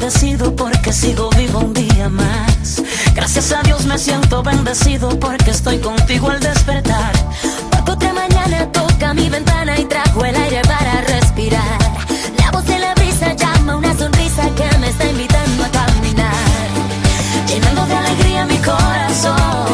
Agradecido 0.07 0.55
porque 0.55 0.92
sigo 0.92 1.29
vivo 1.31 1.59
un 1.59 1.73
día 1.75 2.09
más. 2.09 2.81
Gracias 3.12 3.51
a 3.51 3.61
Dios 3.62 3.87
me 3.87 3.99
siento 3.99 4.40
bendecido 4.40 5.09
porque 5.19 5.51
estoy 5.51 5.81
contigo 5.81 6.31
al 6.31 6.38
despertar. 6.38 7.12
Porque 7.73 7.90
otra 7.90 8.12
mañana 8.12 8.71
toca 8.71 9.12
mi 9.14 9.29
ventana 9.29 9.77
y 9.77 9.85
trajo 9.85 10.25
el 10.25 10.37
aire 10.37 10.62
para 10.62 11.01
respirar. 11.01 11.79
La 12.38 12.53
voz 12.53 12.64
de 12.66 12.79
la 12.79 12.95
brisa 12.95 13.33
llama 13.33 13.77
una 13.79 13.99
sonrisa 13.99 14.49
que 14.55 14.79
me 14.79 14.90
está 14.90 15.07
invitando 15.07 15.64
a 15.64 15.69
caminar. 15.71 16.69
Llenando 17.49 17.87
de 17.87 17.97
alegría 17.97 18.47
mi 18.47 18.59
corazón. 18.59 19.65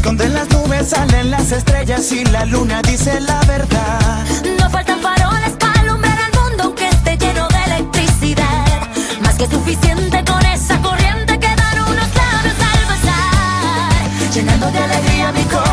esconden 0.00 0.32
las 0.32 0.48
nubes, 0.48 0.88
salen 0.88 1.30
las 1.30 1.52
estrellas 1.52 2.10
y 2.12 2.24
la 2.24 2.46
luna 2.46 2.80
dice 2.80 3.20
la 3.20 3.38
verdad. 3.42 4.24
No 4.58 4.70
faltan 4.70 4.98
faroles 5.00 5.52
para 5.58 5.78
alumbrar 5.82 6.18
al 6.18 6.40
mundo 6.40 6.74
que 6.74 6.88
esté 6.88 7.18
lleno 7.18 7.46
de 7.48 7.62
electricidad. 7.64 8.88
Más 9.22 9.34
que 9.34 9.46
suficiente 9.46 10.24
con 10.24 10.42
esa 10.46 10.80
corriente 10.80 11.38
que 11.38 11.54
dan 11.54 11.78
unos 11.82 12.08
labios 12.20 12.56
al 12.72 12.82
pasar, 12.90 14.32
llenando 14.32 14.70
de 14.70 14.78
alegría 14.78 15.32
mi 15.32 15.42
corazón. 15.44 15.69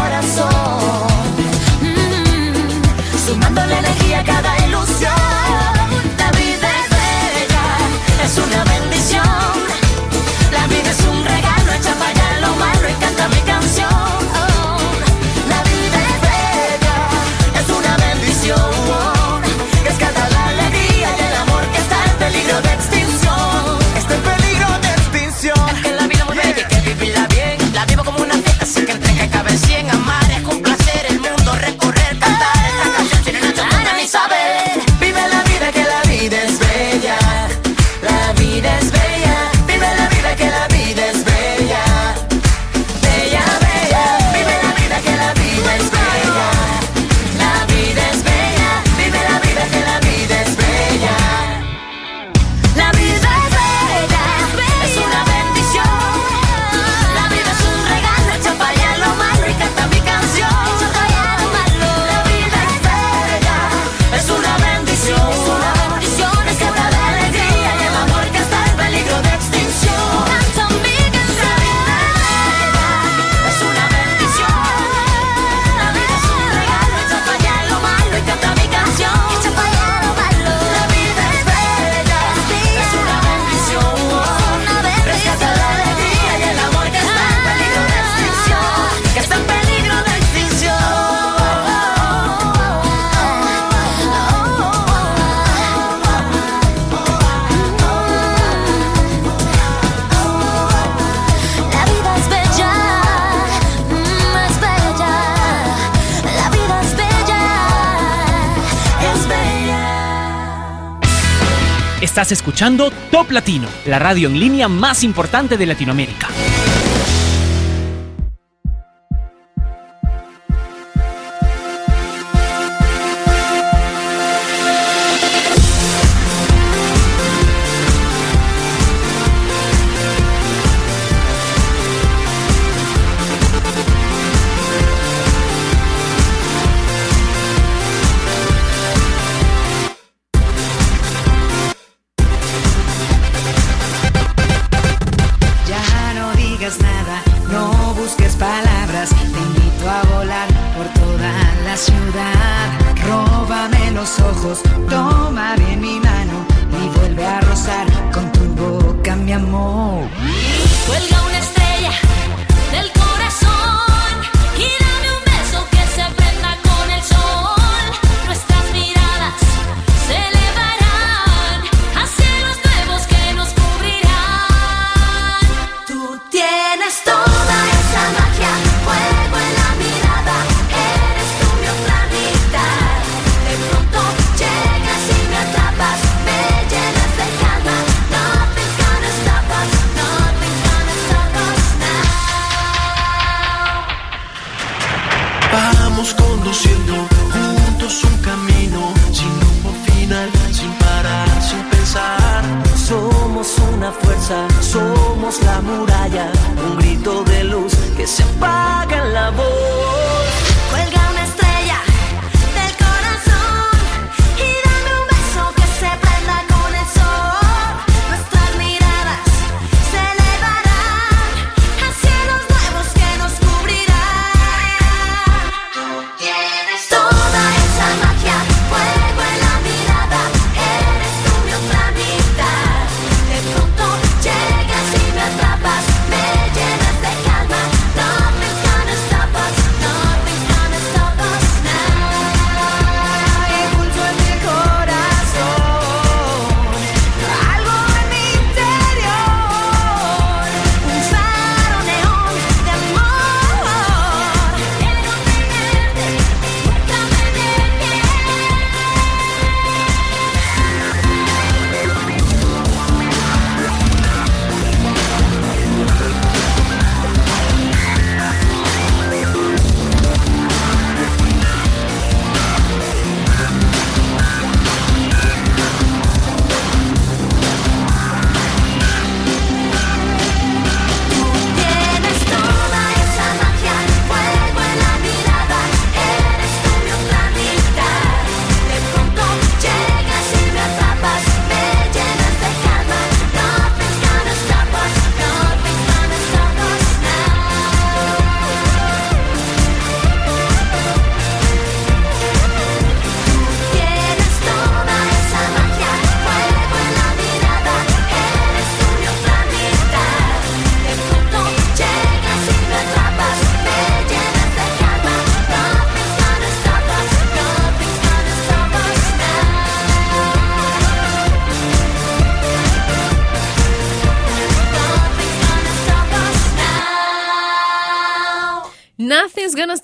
Top 113.12 113.30
Latino, 113.30 113.68
la 113.86 114.00
radio 114.00 114.30
en 114.30 114.40
línea 114.40 114.68
más 114.68 115.04
importante 115.04 115.58
de 115.58 115.68
Latinoamérica. 115.68 116.28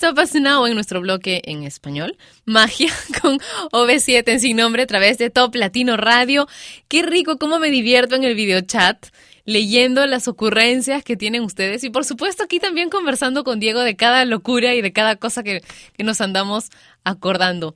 Stop 0.04 0.20
Us 0.20 0.36
Now 0.36 0.68
en 0.68 0.74
nuestro 0.74 1.00
bloque 1.00 1.42
en 1.46 1.63
español. 1.63 2.18
Magia 2.44 2.92
con 3.22 3.39
OV7 3.72 4.24
en 4.28 4.39
sin 4.42 4.58
nombre 4.58 4.84
a 4.84 4.86
través 4.86 5.18
de 5.18 5.30
Top 5.30 5.56
Latino 5.56 5.96
Radio. 5.96 6.46
Qué 6.89 7.04
rico, 7.04 7.38
cómo 7.38 7.58
me 7.58 7.70
divierto 7.70 8.16
en 8.16 8.26
el 8.26 8.36
video 8.36 8.60
chat 8.60 9.08
leyendo 9.46 10.06
las 10.06 10.28
ocurrencias 10.28 11.06
que 11.06 11.16
tienen 11.16 11.44
ustedes 11.44 11.86
y 11.86 11.89
por 11.89 12.04
supuesto 12.04 12.44
aquí 12.44 12.60
también 12.60 12.89
conversando 12.89 13.46
con 13.46 13.62
Diego 13.62 13.80
de 13.80 13.96
cada 13.96 14.26
locura 14.26 14.76
y 14.76 14.82
de 14.82 14.92
cada 14.92 15.16
cosa 15.16 15.42
que, 15.42 15.62
que 15.96 16.04
nos 16.04 16.20
andamos 16.20 16.70
acordando. 17.06 17.74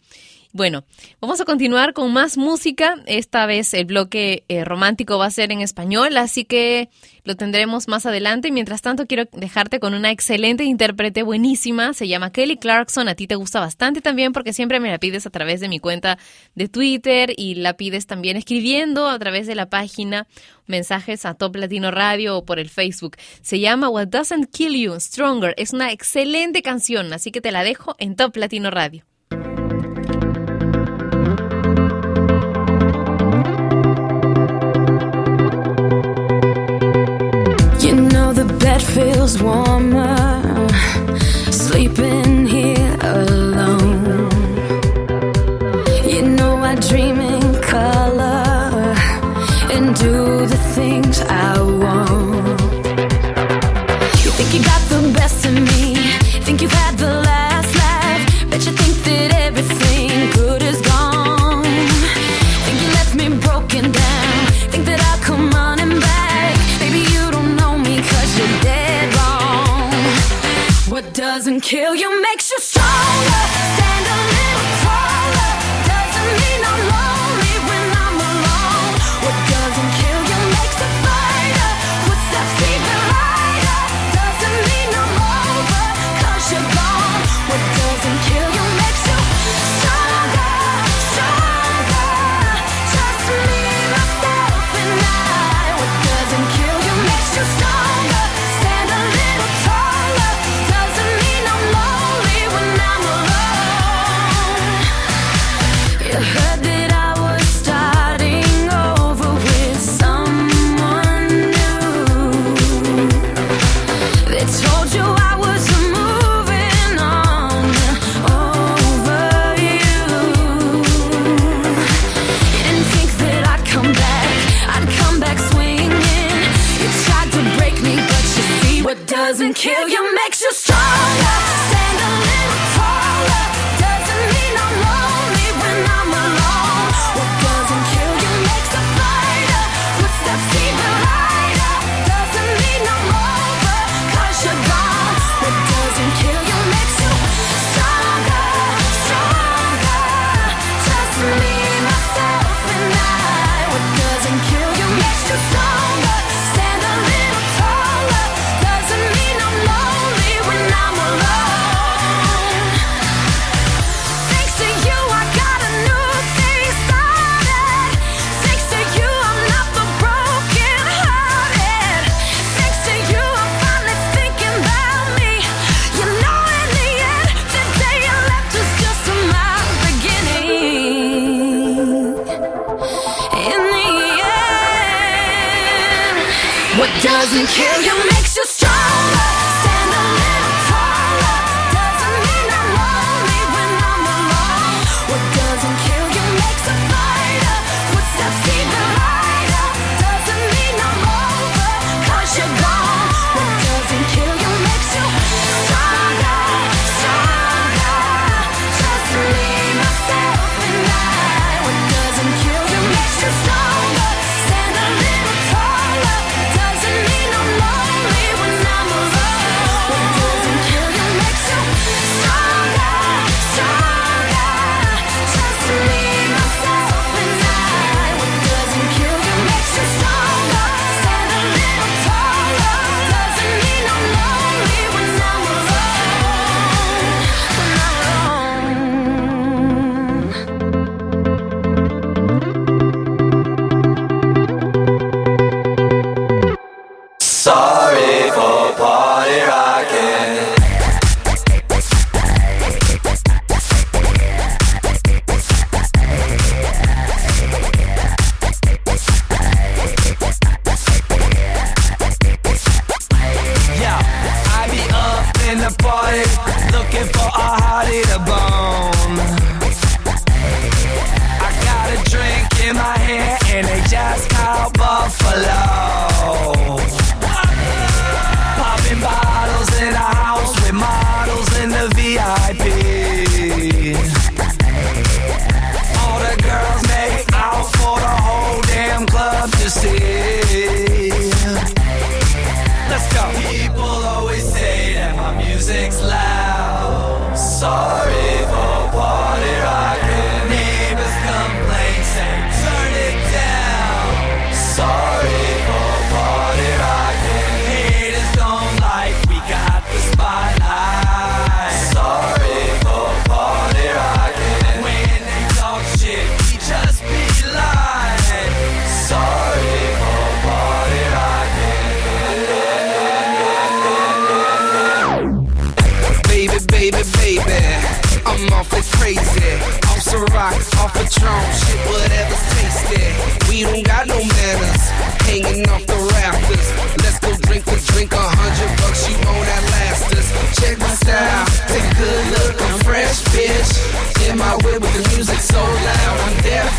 Bueno, 0.53 0.85
vamos 1.19 1.41
a 1.41 1.45
continuar 1.45 1.93
con 1.93 2.13
más 2.13 2.37
música. 2.37 2.95
Esta 3.05 3.45
vez 3.45 3.73
el 3.73 3.85
bloque 3.85 4.45
eh, 4.47 4.63
romántico 4.63 5.17
va 5.17 5.25
a 5.25 5.31
ser 5.31 5.51
en 5.51 5.61
español, 5.61 6.15
así 6.15 6.45
que 6.45 6.89
lo 7.25 7.35
tendremos 7.35 7.89
más 7.89 8.05
adelante. 8.05 8.51
Mientras 8.51 8.81
tanto, 8.81 9.05
quiero 9.05 9.25
dejarte 9.33 9.81
con 9.81 9.93
una 9.93 10.09
excelente 10.09 10.63
intérprete 10.63 11.23
buenísima. 11.23 11.93
Se 11.93 12.07
llama 12.07 12.31
Kelly 12.31 12.55
Clarkson. 12.55 13.09
A 13.09 13.15
ti 13.15 13.27
te 13.27 13.35
gusta 13.35 13.59
bastante 13.59 13.99
también 13.99 14.31
porque 14.31 14.53
siempre 14.53 14.79
me 14.79 14.89
la 14.89 14.99
pides 14.99 15.25
a 15.25 15.29
través 15.29 15.59
de 15.59 15.67
mi 15.67 15.79
cuenta 15.79 16.17
de 16.55 16.69
Twitter 16.69 17.33
y 17.35 17.55
la 17.55 17.73
pides 17.75 18.07
también 18.07 18.37
escribiendo 18.37 19.09
a 19.09 19.19
través 19.19 19.47
de 19.47 19.55
la 19.55 19.69
página 19.69 20.27
mensajes 20.65 21.25
a 21.25 21.33
Top 21.33 21.57
Latino 21.57 21.91
Radio 21.91 22.37
o 22.37 22.45
por 22.45 22.59
el 22.59 22.69
Facebook. 22.69 23.17
Se 23.41 23.59
llama 23.59 23.89
What 23.89 24.07
Doesn't 24.07 24.49
Kill 24.51 24.75
You 24.75 24.99
Stronger. 24.99 25.53
Es 25.57 25.73
una 25.73 25.91
excelente 25.91 26.61
canción, 26.61 27.11
así 27.11 27.31
que 27.31 27.41
te 27.41 27.51
la 27.51 27.63
dejo 27.63 27.95
en 27.99 28.15
Top 28.15 28.37
Latino 28.37 28.71
Radio. 28.71 29.03
kill 71.61 71.95
you, 71.95 72.21
makes 72.21 72.51
you 72.51 72.59
strong. 72.59 73.26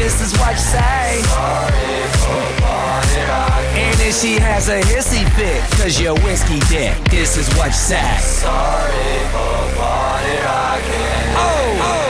this 0.00 0.20
is 0.22 0.32
what 0.40 0.52
you 0.52 0.58
say. 0.58 1.20
Sorry 1.28 2.08
for. 2.16 2.40
And 3.76 4.00
if 4.00 4.14
she 4.16 4.38
has 4.40 4.68
a 4.68 4.80
hissy 4.80 5.24
fit, 5.36 5.60
cause 5.78 6.00
you're 6.00 6.18
whiskey 6.20 6.58
dick, 6.72 6.96
this 7.10 7.36
is 7.36 7.48
what 7.56 7.66
you 7.66 7.72
say. 7.72 8.16
Sorry 8.18 9.18
for 9.32 9.60
rocking. 9.76 11.28
Oh, 11.36 11.44
oh, 11.44 11.84
oh, 11.84 11.92
oh, 11.92 12.09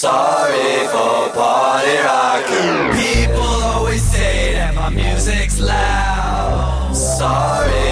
Sorry 0.00 0.86
for 0.92 1.34
party 1.34 1.96
rocking. 2.04 2.96
People 3.02 3.42
always 3.42 4.00
say 4.00 4.52
that 4.52 4.72
my 4.72 4.90
music's 4.90 5.58
loud. 5.58 6.94
Sorry 6.94 7.87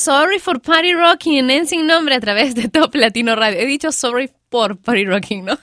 Sorry 0.00 0.38
for 0.38 0.62
Party 0.62 0.94
Rocking 0.94 1.50
en 1.50 1.66
Sin 1.66 1.86
Nombre 1.86 2.14
a 2.14 2.20
través 2.20 2.54
de 2.54 2.70
Top 2.70 2.94
Latino 2.94 3.36
Radio. 3.36 3.60
He 3.60 3.66
dicho 3.66 3.92
sorry 3.92 4.30
por 4.48 4.78
Party 4.78 5.04
Rocking, 5.04 5.44
¿no? 5.44 5.58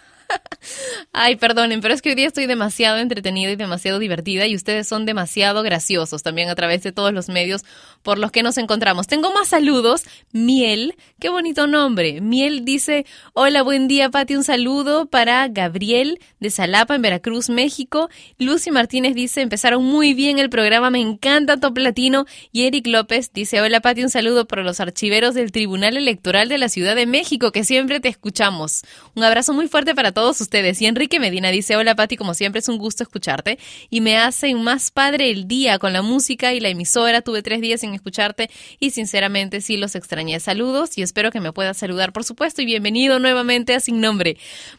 Ay, 1.14 1.36
perdonen, 1.36 1.82
pero 1.82 1.94
es 1.94 2.02
que 2.02 2.10
hoy 2.10 2.16
día 2.16 2.28
estoy 2.28 2.46
demasiado 2.46 2.98
entretenida 2.98 3.52
y 3.52 3.56
demasiado 3.56 4.00
divertida 4.00 4.46
y 4.48 4.56
ustedes 4.56 4.88
son 4.88 5.06
demasiado 5.06 5.64
graciosos 5.64 6.24
también 6.24 6.50
a 6.50 6.56
través 6.56 6.84
de 6.84 6.92
todos 6.92 7.14
los 7.14 7.30
medios 7.30 7.64
por 8.04 8.18
los 8.18 8.32
que 8.32 8.44
nos 8.44 8.58
encontramos. 8.58 9.08
Tengo 9.08 9.34
más 9.34 9.48
saludos. 9.50 10.04
Miel, 10.32 10.96
qué 11.20 11.30
bonito 11.30 11.68
nombre. 11.68 12.22
Miel 12.22 12.66
dice, 12.66 13.06
hola, 13.34 13.64
buen 13.64 13.88
día, 13.88 14.10
Pati, 14.10 14.36
un 14.36 14.44
saludo 14.44 15.08
para 15.08 15.48
Gabriel 15.48 16.20
de 16.40 16.50
Salapa 16.50 16.96
en 16.96 17.02
Veracruz, 17.02 17.50
México. 17.50 18.10
Lucy 18.38 18.72
Martínez 18.72 19.16
dice, 19.16 19.42
empezaron 19.42 19.84
muy 19.84 20.14
bien 20.14 20.40
el 20.40 20.50
programa, 20.50 20.90
me 20.90 21.02
encanta 21.02 21.58
Top 21.58 21.78
Latino. 21.78 22.26
Y 22.52 22.66
Eric 22.66 22.88
López 22.88 23.32
dice, 23.34 23.62
hola, 23.62 23.82
Pati, 23.82 24.04
un 24.04 24.10
saludo 24.10 24.46
para 24.46 24.64
los 24.64 24.80
archiveros 24.80 25.34
del 25.34 25.52
Tribunal 25.52 25.98
Electoral 25.98 26.50
de 26.50 26.58
la 26.58 26.70
Ciudad 26.70 26.96
de 26.96 27.06
México, 27.06 27.52
que 27.52 27.64
siempre 27.64 28.00
te 28.00 28.10
escuchamos. 28.10 28.84
Un 29.16 29.24
abrazo 29.24 29.54
muy 29.54 29.68
fuerte 29.68 29.96
para 29.96 30.12
todos 30.12 30.27
ustedes. 30.30 30.82
Y 30.82 30.86
Enrique 30.86 31.20
Medina 31.20 31.50
dice, 31.50 31.76
hola 31.76 31.96
Pati, 31.96 32.18
como 32.18 32.34
siempre 32.34 32.60
es 32.60 32.68
un 32.68 32.78
gusto 32.78 33.04
escucharte 33.04 33.58
y 33.90 34.02
me 34.02 34.18
hace 34.18 34.54
más 34.56 34.92
padre 34.92 35.32
el 35.32 35.48
día 35.48 35.80
con 35.80 35.94
la 35.94 36.02
música 36.02 36.54
y 36.54 36.60
la 36.60 36.70
emisora. 36.70 37.22
Tuve 37.22 37.42
tres 37.42 37.62
días 37.62 37.82
sin 37.82 37.94
escucharte 37.94 38.50
y 38.80 38.92
sinceramente 38.92 39.62
sí 39.62 39.78
los 39.78 39.96
extrañé. 39.96 40.40
Saludos 40.40 40.98
y 40.98 41.02
espero 41.02 41.32
que 41.32 41.40
me 41.40 41.54
puedas 41.54 41.78
saludar, 41.78 42.12
por 42.12 42.24
supuesto, 42.24 42.62
y 42.62 42.66
bienvenido 42.66 43.20
nuevamente 43.20 43.74
a 43.74 43.80
Sin 43.80 44.02
Nombre. 44.02 44.38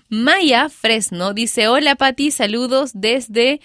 Maya 0.09 0.69
Fresno 0.69 1.33
dice, 1.33 1.69
hola 1.69 1.97
Pati, 1.97 2.31
saludos 2.31 2.93
desde... 2.95 3.61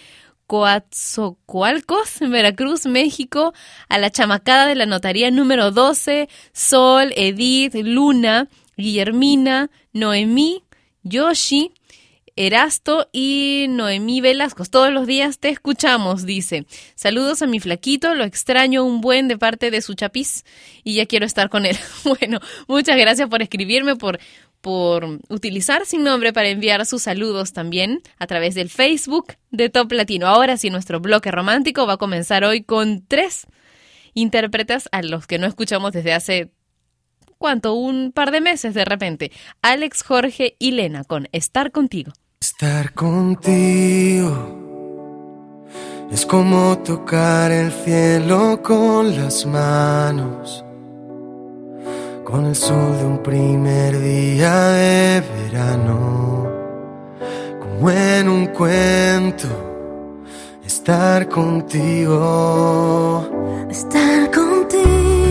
Coatzocoalcos, 0.45 2.19
Veracruz, 2.19 2.85
México, 2.85 3.53
a 3.87 3.97
la 3.97 4.11
chamacada 4.11 4.67
de 4.67 4.75
la 4.75 4.85
notaría 4.85 5.31
número 5.31 5.71
12, 5.71 6.27
Sol, 6.51 7.13
Edith, 7.15 7.73
Luna, 7.75 8.49
Guillermina, 8.77 9.69
Noemí, 9.93 10.62
Yoshi, 11.03 11.71
Erasto 12.35 13.09
y 13.11 13.67
Noemí 13.69 14.21
Velasco. 14.21 14.65
Todos 14.65 14.91
los 14.91 15.05
días 15.05 15.39
te 15.39 15.49
escuchamos, 15.49 16.25
dice. 16.25 16.65
Saludos 16.95 17.41
a 17.41 17.47
mi 17.47 17.59
flaquito, 17.59 18.15
lo 18.15 18.23
extraño 18.23 18.83
un 18.83 19.01
buen 19.01 19.27
de 19.27 19.37
parte 19.37 19.69
de 19.69 19.81
su 19.81 19.93
chapiz 19.93 20.43
y 20.83 20.95
ya 20.95 21.05
quiero 21.05 21.25
estar 21.25 21.49
con 21.49 21.65
él. 21.65 21.77
Bueno, 22.03 22.39
muchas 22.67 22.97
gracias 22.97 23.29
por 23.29 23.41
escribirme, 23.41 23.95
por, 23.95 24.19
por 24.61 25.19
utilizar 25.29 25.85
sin 25.85 26.03
nombre 26.03 26.33
para 26.33 26.49
enviar 26.49 26.85
sus 26.85 27.03
saludos 27.03 27.53
también 27.53 28.01
a 28.17 28.27
través 28.27 28.55
del 28.55 28.69
Facebook 28.69 29.35
de 29.51 29.69
Top 29.69 29.91
Latino. 29.91 30.27
Ahora 30.27 30.57
sí, 30.57 30.69
nuestro 30.69 30.99
bloque 30.99 31.31
romántico 31.31 31.85
va 31.85 31.93
a 31.93 31.97
comenzar 31.97 32.43
hoy 32.43 32.63
con 32.63 33.05
tres 33.05 33.47
intérpretes 34.13 34.89
a 34.91 35.01
los 35.01 35.27
que 35.27 35.37
no 35.37 35.47
escuchamos 35.47 35.91
desde 35.91 36.13
hace 36.13 36.51
¿cuánto? 37.43 37.73
Un 37.73 38.13
par 38.13 38.31
de 38.31 38.39
meses 38.39 38.73
de 38.73 38.85
repente. 38.85 39.29
Alex, 39.61 40.03
Jorge 40.03 40.55
y 40.59 40.71
Lena 40.71 41.03
con 41.03 41.27
Estar 41.33 41.73
contigo. 41.73 42.13
Estar 42.39 42.93
contigo 42.93 44.31
es 46.09 46.25
como 46.25 46.77
tocar 46.77 47.51
el 47.51 47.69
cielo 47.69 48.61
con 48.63 49.13
las 49.17 49.45
manos, 49.45 50.63
con 52.23 52.45
el 52.45 52.55
sol 52.55 52.97
de 52.97 53.03
un 53.03 53.21
primer 53.21 53.99
día 53.99 54.69
de 54.69 55.19
verano, 55.19 56.49
como 57.59 57.91
en 57.91 58.29
un 58.29 58.47
cuento, 58.47 59.49
estar 60.65 61.27
contigo. 61.27 63.29
Estar 63.69 64.31
contigo, 64.31 65.22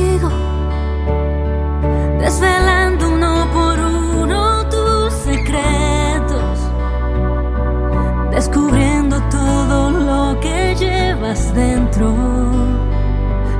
llevas 11.33 11.55
dentro. 11.55 12.15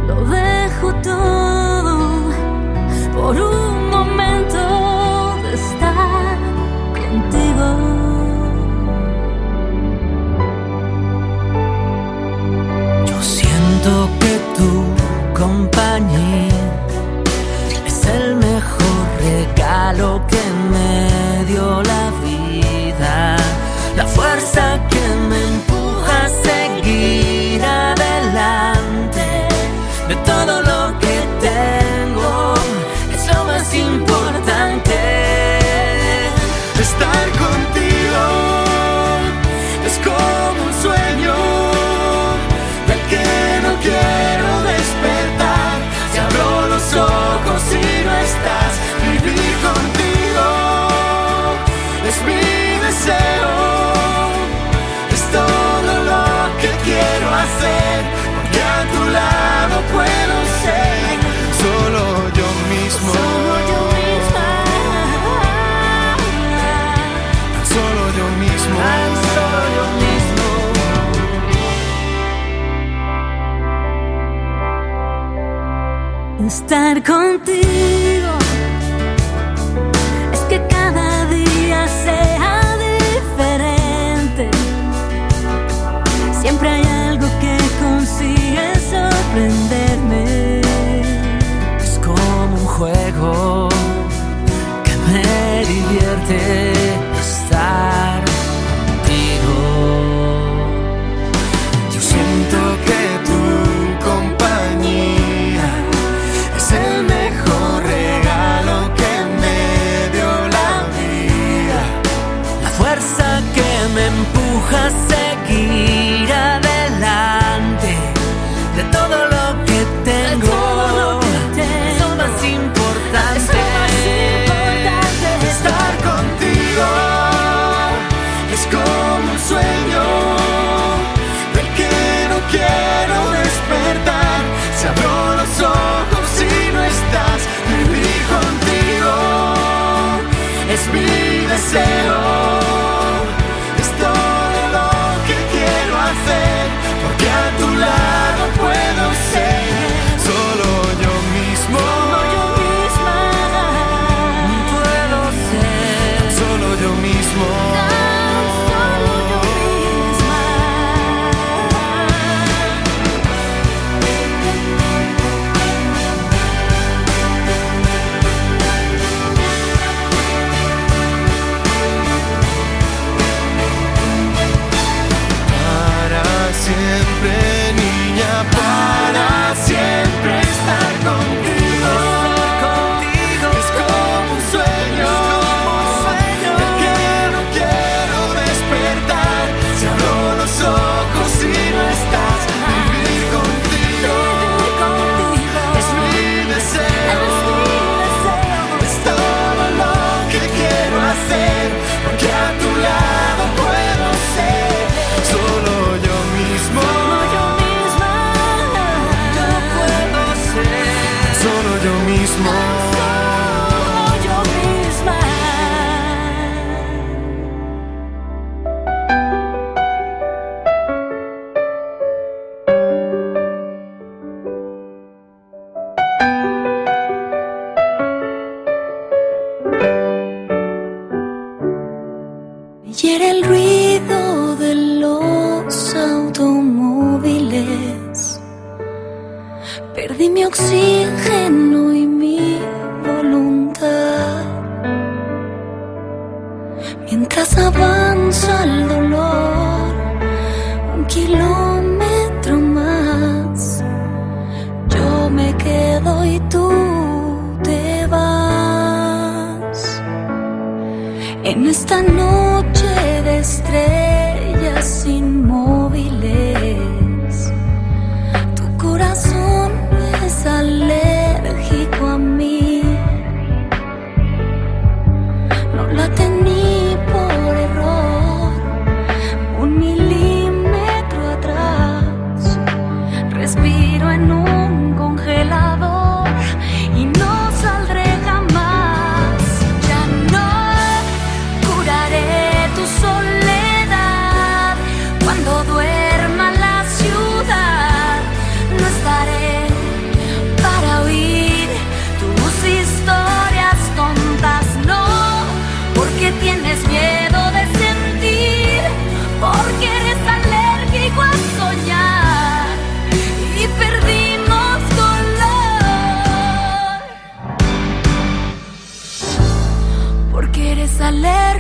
Lo 0.07 0.25
dejo 0.27 0.93
todo 1.03 2.31
por 3.15 3.41
un 3.41 3.72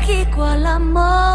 alérgico 0.03 0.42
al 0.42 0.66
amor. 0.66 1.32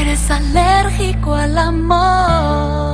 Eres 0.00 0.30
alérgico 0.30 1.34
al 1.34 1.58
amor. 1.58 2.86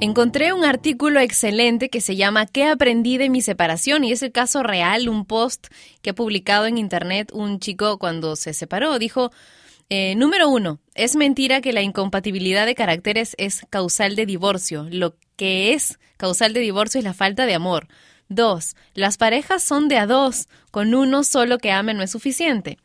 Encontré 0.00 0.52
un 0.52 0.64
artículo 0.64 1.20
excelente 1.20 1.88
que 1.88 2.00
se 2.00 2.16
llama 2.16 2.46
¿Qué 2.46 2.64
aprendí 2.64 3.16
de 3.16 3.30
mi 3.30 3.40
separación? 3.40 4.04
Y 4.04 4.12
es 4.12 4.22
el 4.22 4.32
caso 4.32 4.62
real, 4.62 5.08
un 5.08 5.24
post 5.24 5.68
que 6.02 6.10
ha 6.10 6.14
publicado 6.14 6.66
en 6.66 6.76
internet 6.78 7.30
un 7.32 7.58
chico 7.58 7.98
cuando 7.98 8.36
se 8.36 8.52
separó. 8.52 8.98
Dijo, 8.98 9.30
eh, 9.90 10.14
número 10.16 10.48
uno, 10.48 10.80
es 10.94 11.16
mentira 11.16 11.60
que 11.60 11.72
la 11.72 11.82
incompatibilidad 11.82 12.66
de 12.66 12.74
caracteres 12.74 13.34
es 13.38 13.66
causal 13.70 14.16
de 14.16 14.26
divorcio. 14.26 14.86
Lo 14.90 15.16
que 15.36 15.72
es 15.72 15.98
causal 16.16 16.52
de 16.52 16.60
divorcio 16.60 16.98
es 16.98 17.04
la 17.04 17.14
falta 17.14 17.46
de 17.46 17.54
amor. 17.54 17.88
Dos, 18.28 18.74
las 18.94 19.18
parejas 19.18 19.62
son 19.62 19.88
de 19.88 19.98
a 19.98 20.06
dos, 20.06 20.48
con 20.70 20.94
uno 20.94 21.24
solo 21.24 21.58
que 21.58 21.70
ame 21.70 21.94
no 21.94 22.02
es 22.02 22.10
suficiente. 22.10 22.78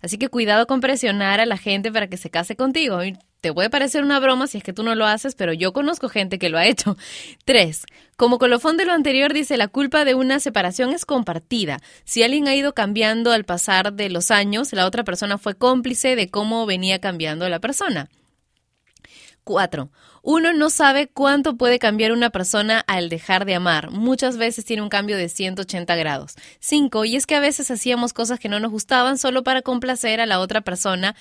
Así 0.00 0.18
que 0.18 0.28
cuidado 0.28 0.66
con 0.66 0.80
presionar 0.80 1.40
a 1.40 1.46
la 1.46 1.56
gente 1.56 1.90
para 1.90 2.08
que 2.08 2.16
se 2.16 2.30
case 2.30 2.56
contigo. 2.56 3.00
Te 3.44 3.52
puede 3.52 3.68
parecer 3.68 4.02
una 4.02 4.20
broma 4.20 4.46
si 4.46 4.56
es 4.56 4.64
que 4.64 4.72
tú 4.72 4.82
no 4.82 4.94
lo 4.94 5.04
haces, 5.04 5.34
pero 5.34 5.52
yo 5.52 5.74
conozco 5.74 6.08
gente 6.08 6.38
que 6.38 6.48
lo 6.48 6.56
ha 6.56 6.64
hecho. 6.64 6.96
Tres, 7.44 7.84
como 8.16 8.38
colofón 8.38 8.78
de 8.78 8.86
lo 8.86 8.94
anterior 8.94 9.34
dice, 9.34 9.58
la 9.58 9.68
culpa 9.68 10.06
de 10.06 10.14
una 10.14 10.40
separación 10.40 10.94
es 10.94 11.04
compartida. 11.04 11.78
Si 12.04 12.22
alguien 12.22 12.48
ha 12.48 12.54
ido 12.54 12.72
cambiando 12.72 13.32
al 13.32 13.44
pasar 13.44 13.92
de 13.92 14.08
los 14.08 14.30
años, 14.30 14.72
la 14.72 14.86
otra 14.86 15.04
persona 15.04 15.36
fue 15.36 15.56
cómplice 15.56 16.16
de 16.16 16.30
cómo 16.30 16.64
venía 16.64 17.02
cambiando 17.02 17.46
la 17.50 17.60
persona. 17.60 18.08
4. 19.44 19.90
Uno 20.26 20.54
no 20.54 20.70
sabe 20.70 21.06
cuánto 21.06 21.58
puede 21.58 21.78
cambiar 21.78 22.10
una 22.10 22.30
persona 22.30 22.82
al 22.86 23.10
dejar 23.10 23.44
de 23.44 23.56
amar. 23.56 23.90
Muchas 23.90 24.38
veces 24.38 24.64
tiene 24.64 24.80
un 24.80 24.88
cambio 24.88 25.18
de 25.18 25.28
180 25.28 25.94
grados. 25.96 26.36
5. 26.60 27.04
Y 27.04 27.16
es 27.16 27.26
que 27.26 27.34
a 27.34 27.40
veces 27.40 27.70
hacíamos 27.70 28.14
cosas 28.14 28.40
que 28.40 28.48
no 28.48 28.58
nos 28.58 28.70
gustaban 28.70 29.18
solo 29.18 29.44
para 29.44 29.60
complacer 29.60 30.22
a 30.22 30.26
la 30.26 30.40
otra 30.40 30.62
persona 30.62 31.14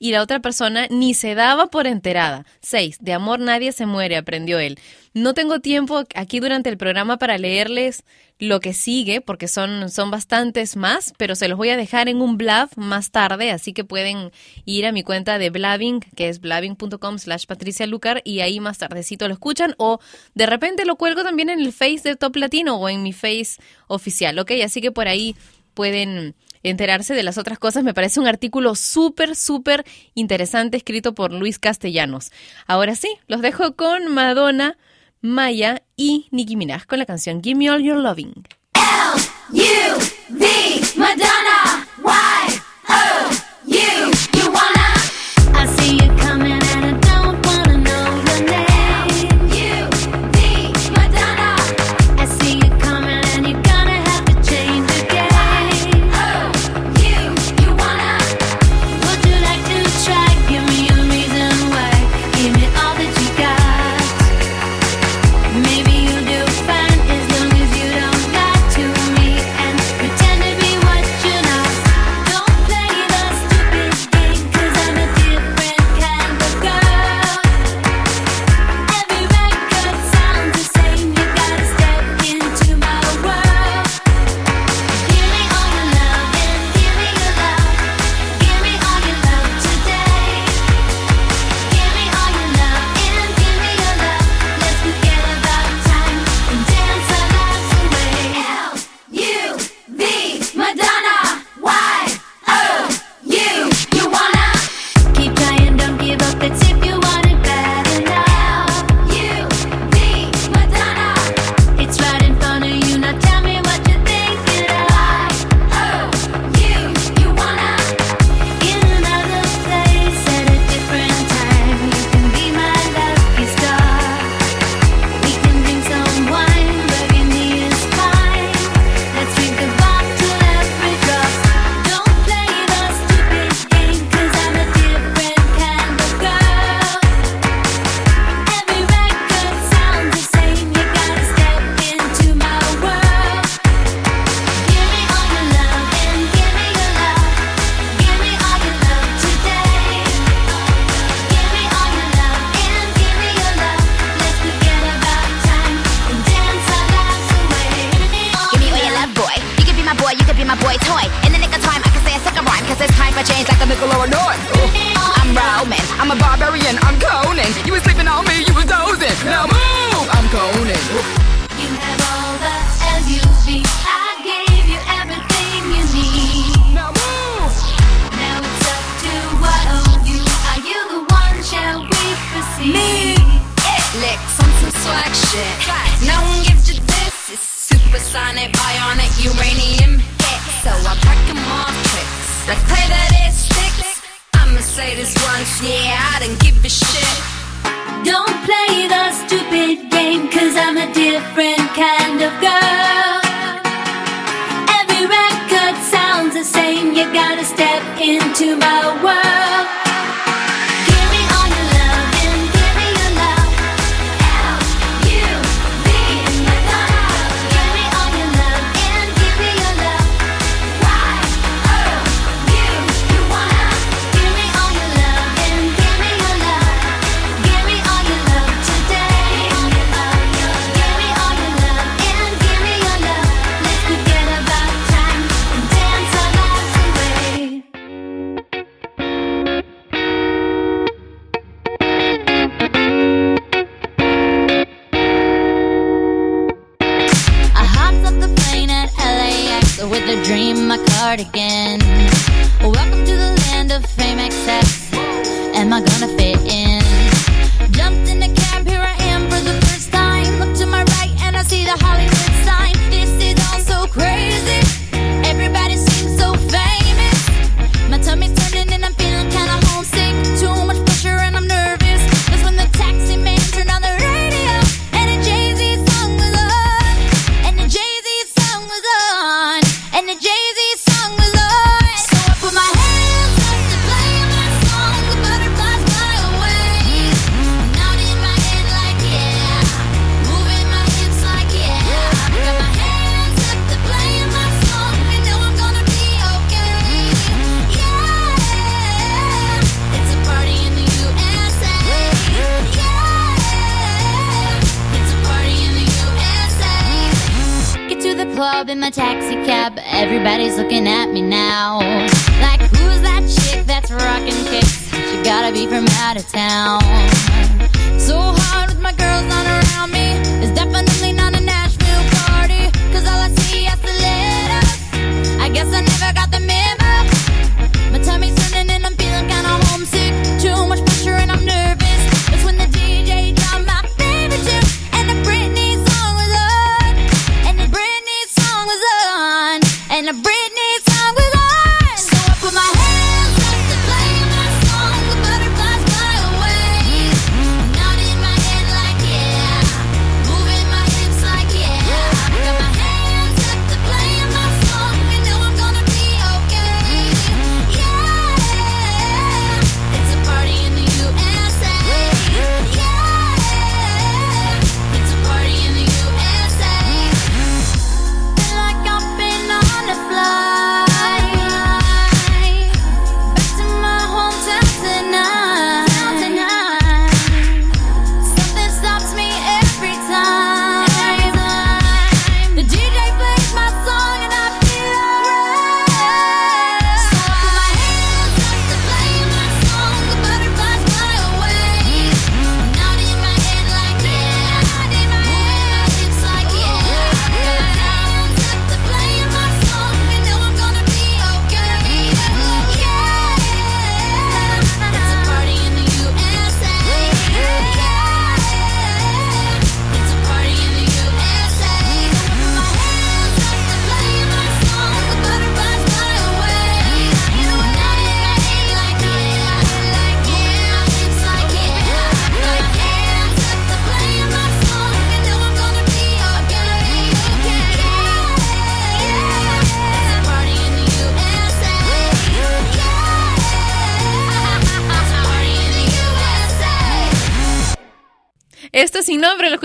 y 0.00 0.10
la 0.10 0.22
otra 0.22 0.40
persona 0.40 0.88
ni 0.90 1.14
se 1.14 1.36
daba 1.36 1.68
por 1.68 1.86
enterada. 1.86 2.46
6. 2.62 2.98
De 3.00 3.12
amor 3.12 3.38
nadie 3.38 3.70
se 3.70 3.86
muere, 3.86 4.16
aprendió 4.16 4.58
él. 4.58 4.80
No 5.14 5.34
tengo 5.34 5.60
tiempo 5.60 6.02
aquí 6.16 6.40
durante 6.40 6.68
el 6.68 6.78
programa 6.78 7.16
para 7.16 7.38
leerles 7.38 8.02
lo 8.38 8.60
que 8.60 8.72
sigue, 8.72 9.20
porque 9.20 9.48
son, 9.48 9.90
son 9.90 10.10
bastantes 10.10 10.76
más, 10.76 11.12
pero 11.16 11.34
se 11.34 11.48
los 11.48 11.58
voy 11.58 11.70
a 11.70 11.76
dejar 11.76 12.08
en 12.08 12.20
un 12.20 12.36
blab 12.36 12.68
más 12.76 13.10
tarde, 13.10 13.50
así 13.50 13.72
que 13.72 13.82
pueden 13.82 14.30
ir 14.64 14.86
a 14.86 14.92
mi 14.92 15.02
cuenta 15.02 15.38
de 15.38 15.50
blabbing, 15.50 16.00
que 16.14 16.28
es 16.28 16.40
blabbing.com 16.40 17.18
slash 17.18 17.46
Patricia 17.46 17.86
Lucar, 17.88 18.22
y 18.24 18.40
ahí 18.40 18.47
más 18.60 18.78
tardecito 18.78 19.28
lo 19.28 19.34
escuchan, 19.34 19.74
o 19.78 20.00
de 20.34 20.46
repente 20.46 20.84
lo 20.84 20.96
cuelgo 20.96 21.22
también 21.22 21.50
en 21.50 21.60
el 21.60 21.72
Face 21.72 22.00
de 22.04 22.16
Top 22.16 22.36
Latino 22.36 22.76
o 22.76 22.88
en 22.88 23.02
mi 23.02 23.12
Face 23.12 23.60
oficial, 23.86 24.38
¿ok? 24.38 24.52
Así 24.64 24.80
que 24.80 24.90
por 24.90 25.08
ahí 25.08 25.36
pueden 25.74 26.34
enterarse 26.62 27.14
de 27.14 27.22
las 27.22 27.38
otras 27.38 27.58
cosas. 27.58 27.84
Me 27.84 27.94
parece 27.94 28.18
un 28.18 28.26
artículo 28.26 28.74
súper, 28.74 29.36
súper 29.36 29.84
interesante 30.14 30.76
escrito 30.76 31.14
por 31.14 31.32
Luis 31.32 31.58
Castellanos. 31.58 32.32
Ahora 32.66 32.94
sí, 32.96 33.08
los 33.28 33.42
dejo 33.42 33.76
con 33.76 34.12
Madonna, 34.12 34.76
Maya 35.20 35.82
y 35.96 36.28
Nicki 36.30 36.56
Minaj 36.56 36.86
con 36.86 36.98
la 36.98 37.06
canción 37.06 37.42
Give 37.42 37.56
Me 37.56 37.70
All 37.70 37.82
Your 37.82 37.98
Loving. 37.98 38.44
U 39.50 39.98
V 40.30 40.46
Madonna 40.96 41.57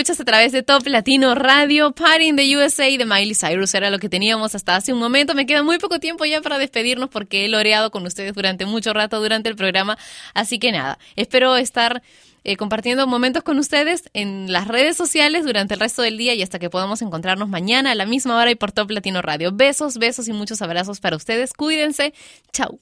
escuchas 0.03 0.19
a 0.19 0.25
través 0.25 0.51
de 0.51 0.63
Top 0.63 0.85
Latino 0.85 1.33
Radio, 1.33 1.93
Party 1.93 2.27
in 2.27 2.35
the 2.35 2.57
USA 2.57 2.83
de 2.83 3.05
Miley 3.05 3.35
Cyrus. 3.35 3.73
Era 3.73 3.89
lo 3.89 3.99
que 3.99 4.09
teníamos 4.09 4.53
hasta 4.53 4.75
hace 4.75 4.91
un 4.91 4.99
momento. 4.99 5.33
Me 5.33 5.45
queda 5.45 5.63
muy 5.63 5.77
poco 5.77 6.01
tiempo 6.01 6.25
ya 6.25 6.41
para 6.41 6.57
despedirnos 6.57 7.07
porque 7.07 7.45
he 7.45 7.47
loreado 7.47 7.89
con 7.89 8.05
ustedes 8.05 8.33
durante 8.33 8.65
mucho 8.65 8.91
rato 8.91 9.21
durante 9.21 9.47
el 9.47 9.55
programa. 9.55 9.97
Así 10.33 10.59
que 10.59 10.73
nada, 10.73 10.99
espero 11.15 11.55
estar 11.55 12.03
eh, 12.43 12.57
compartiendo 12.57 13.07
momentos 13.07 13.43
con 13.43 13.57
ustedes 13.59 14.09
en 14.11 14.51
las 14.51 14.67
redes 14.67 14.97
sociales 14.97 15.45
durante 15.45 15.75
el 15.75 15.79
resto 15.79 16.01
del 16.01 16.17
día 16.17 16.33
y 16.33 16.41
hasta 16.41 16.59
que 16.59 16.69
podamos 16.69 17.01
encontrarnos 17.01 17.47
mañana 17.47 17.91
a 17.91 17.95
la 17.95 18.05
misma 18.05 18.35
hora 18.35 18.51
y 18.51 18.55
por 18.55 18.73
Top 18.73 18.91
Latino 18.91 19.21
Radio. 19.21 19.53
Besos, 19.53 19.99
besos 19.99 20.27
y 20.27 20.33
muchos 20.33 20.61
abrazos 20.61 20.99
para 20.99 21.15
ustedes. 21.15 21.53
Cuídense. 21.53 22.13
Chau. 22.51 22.81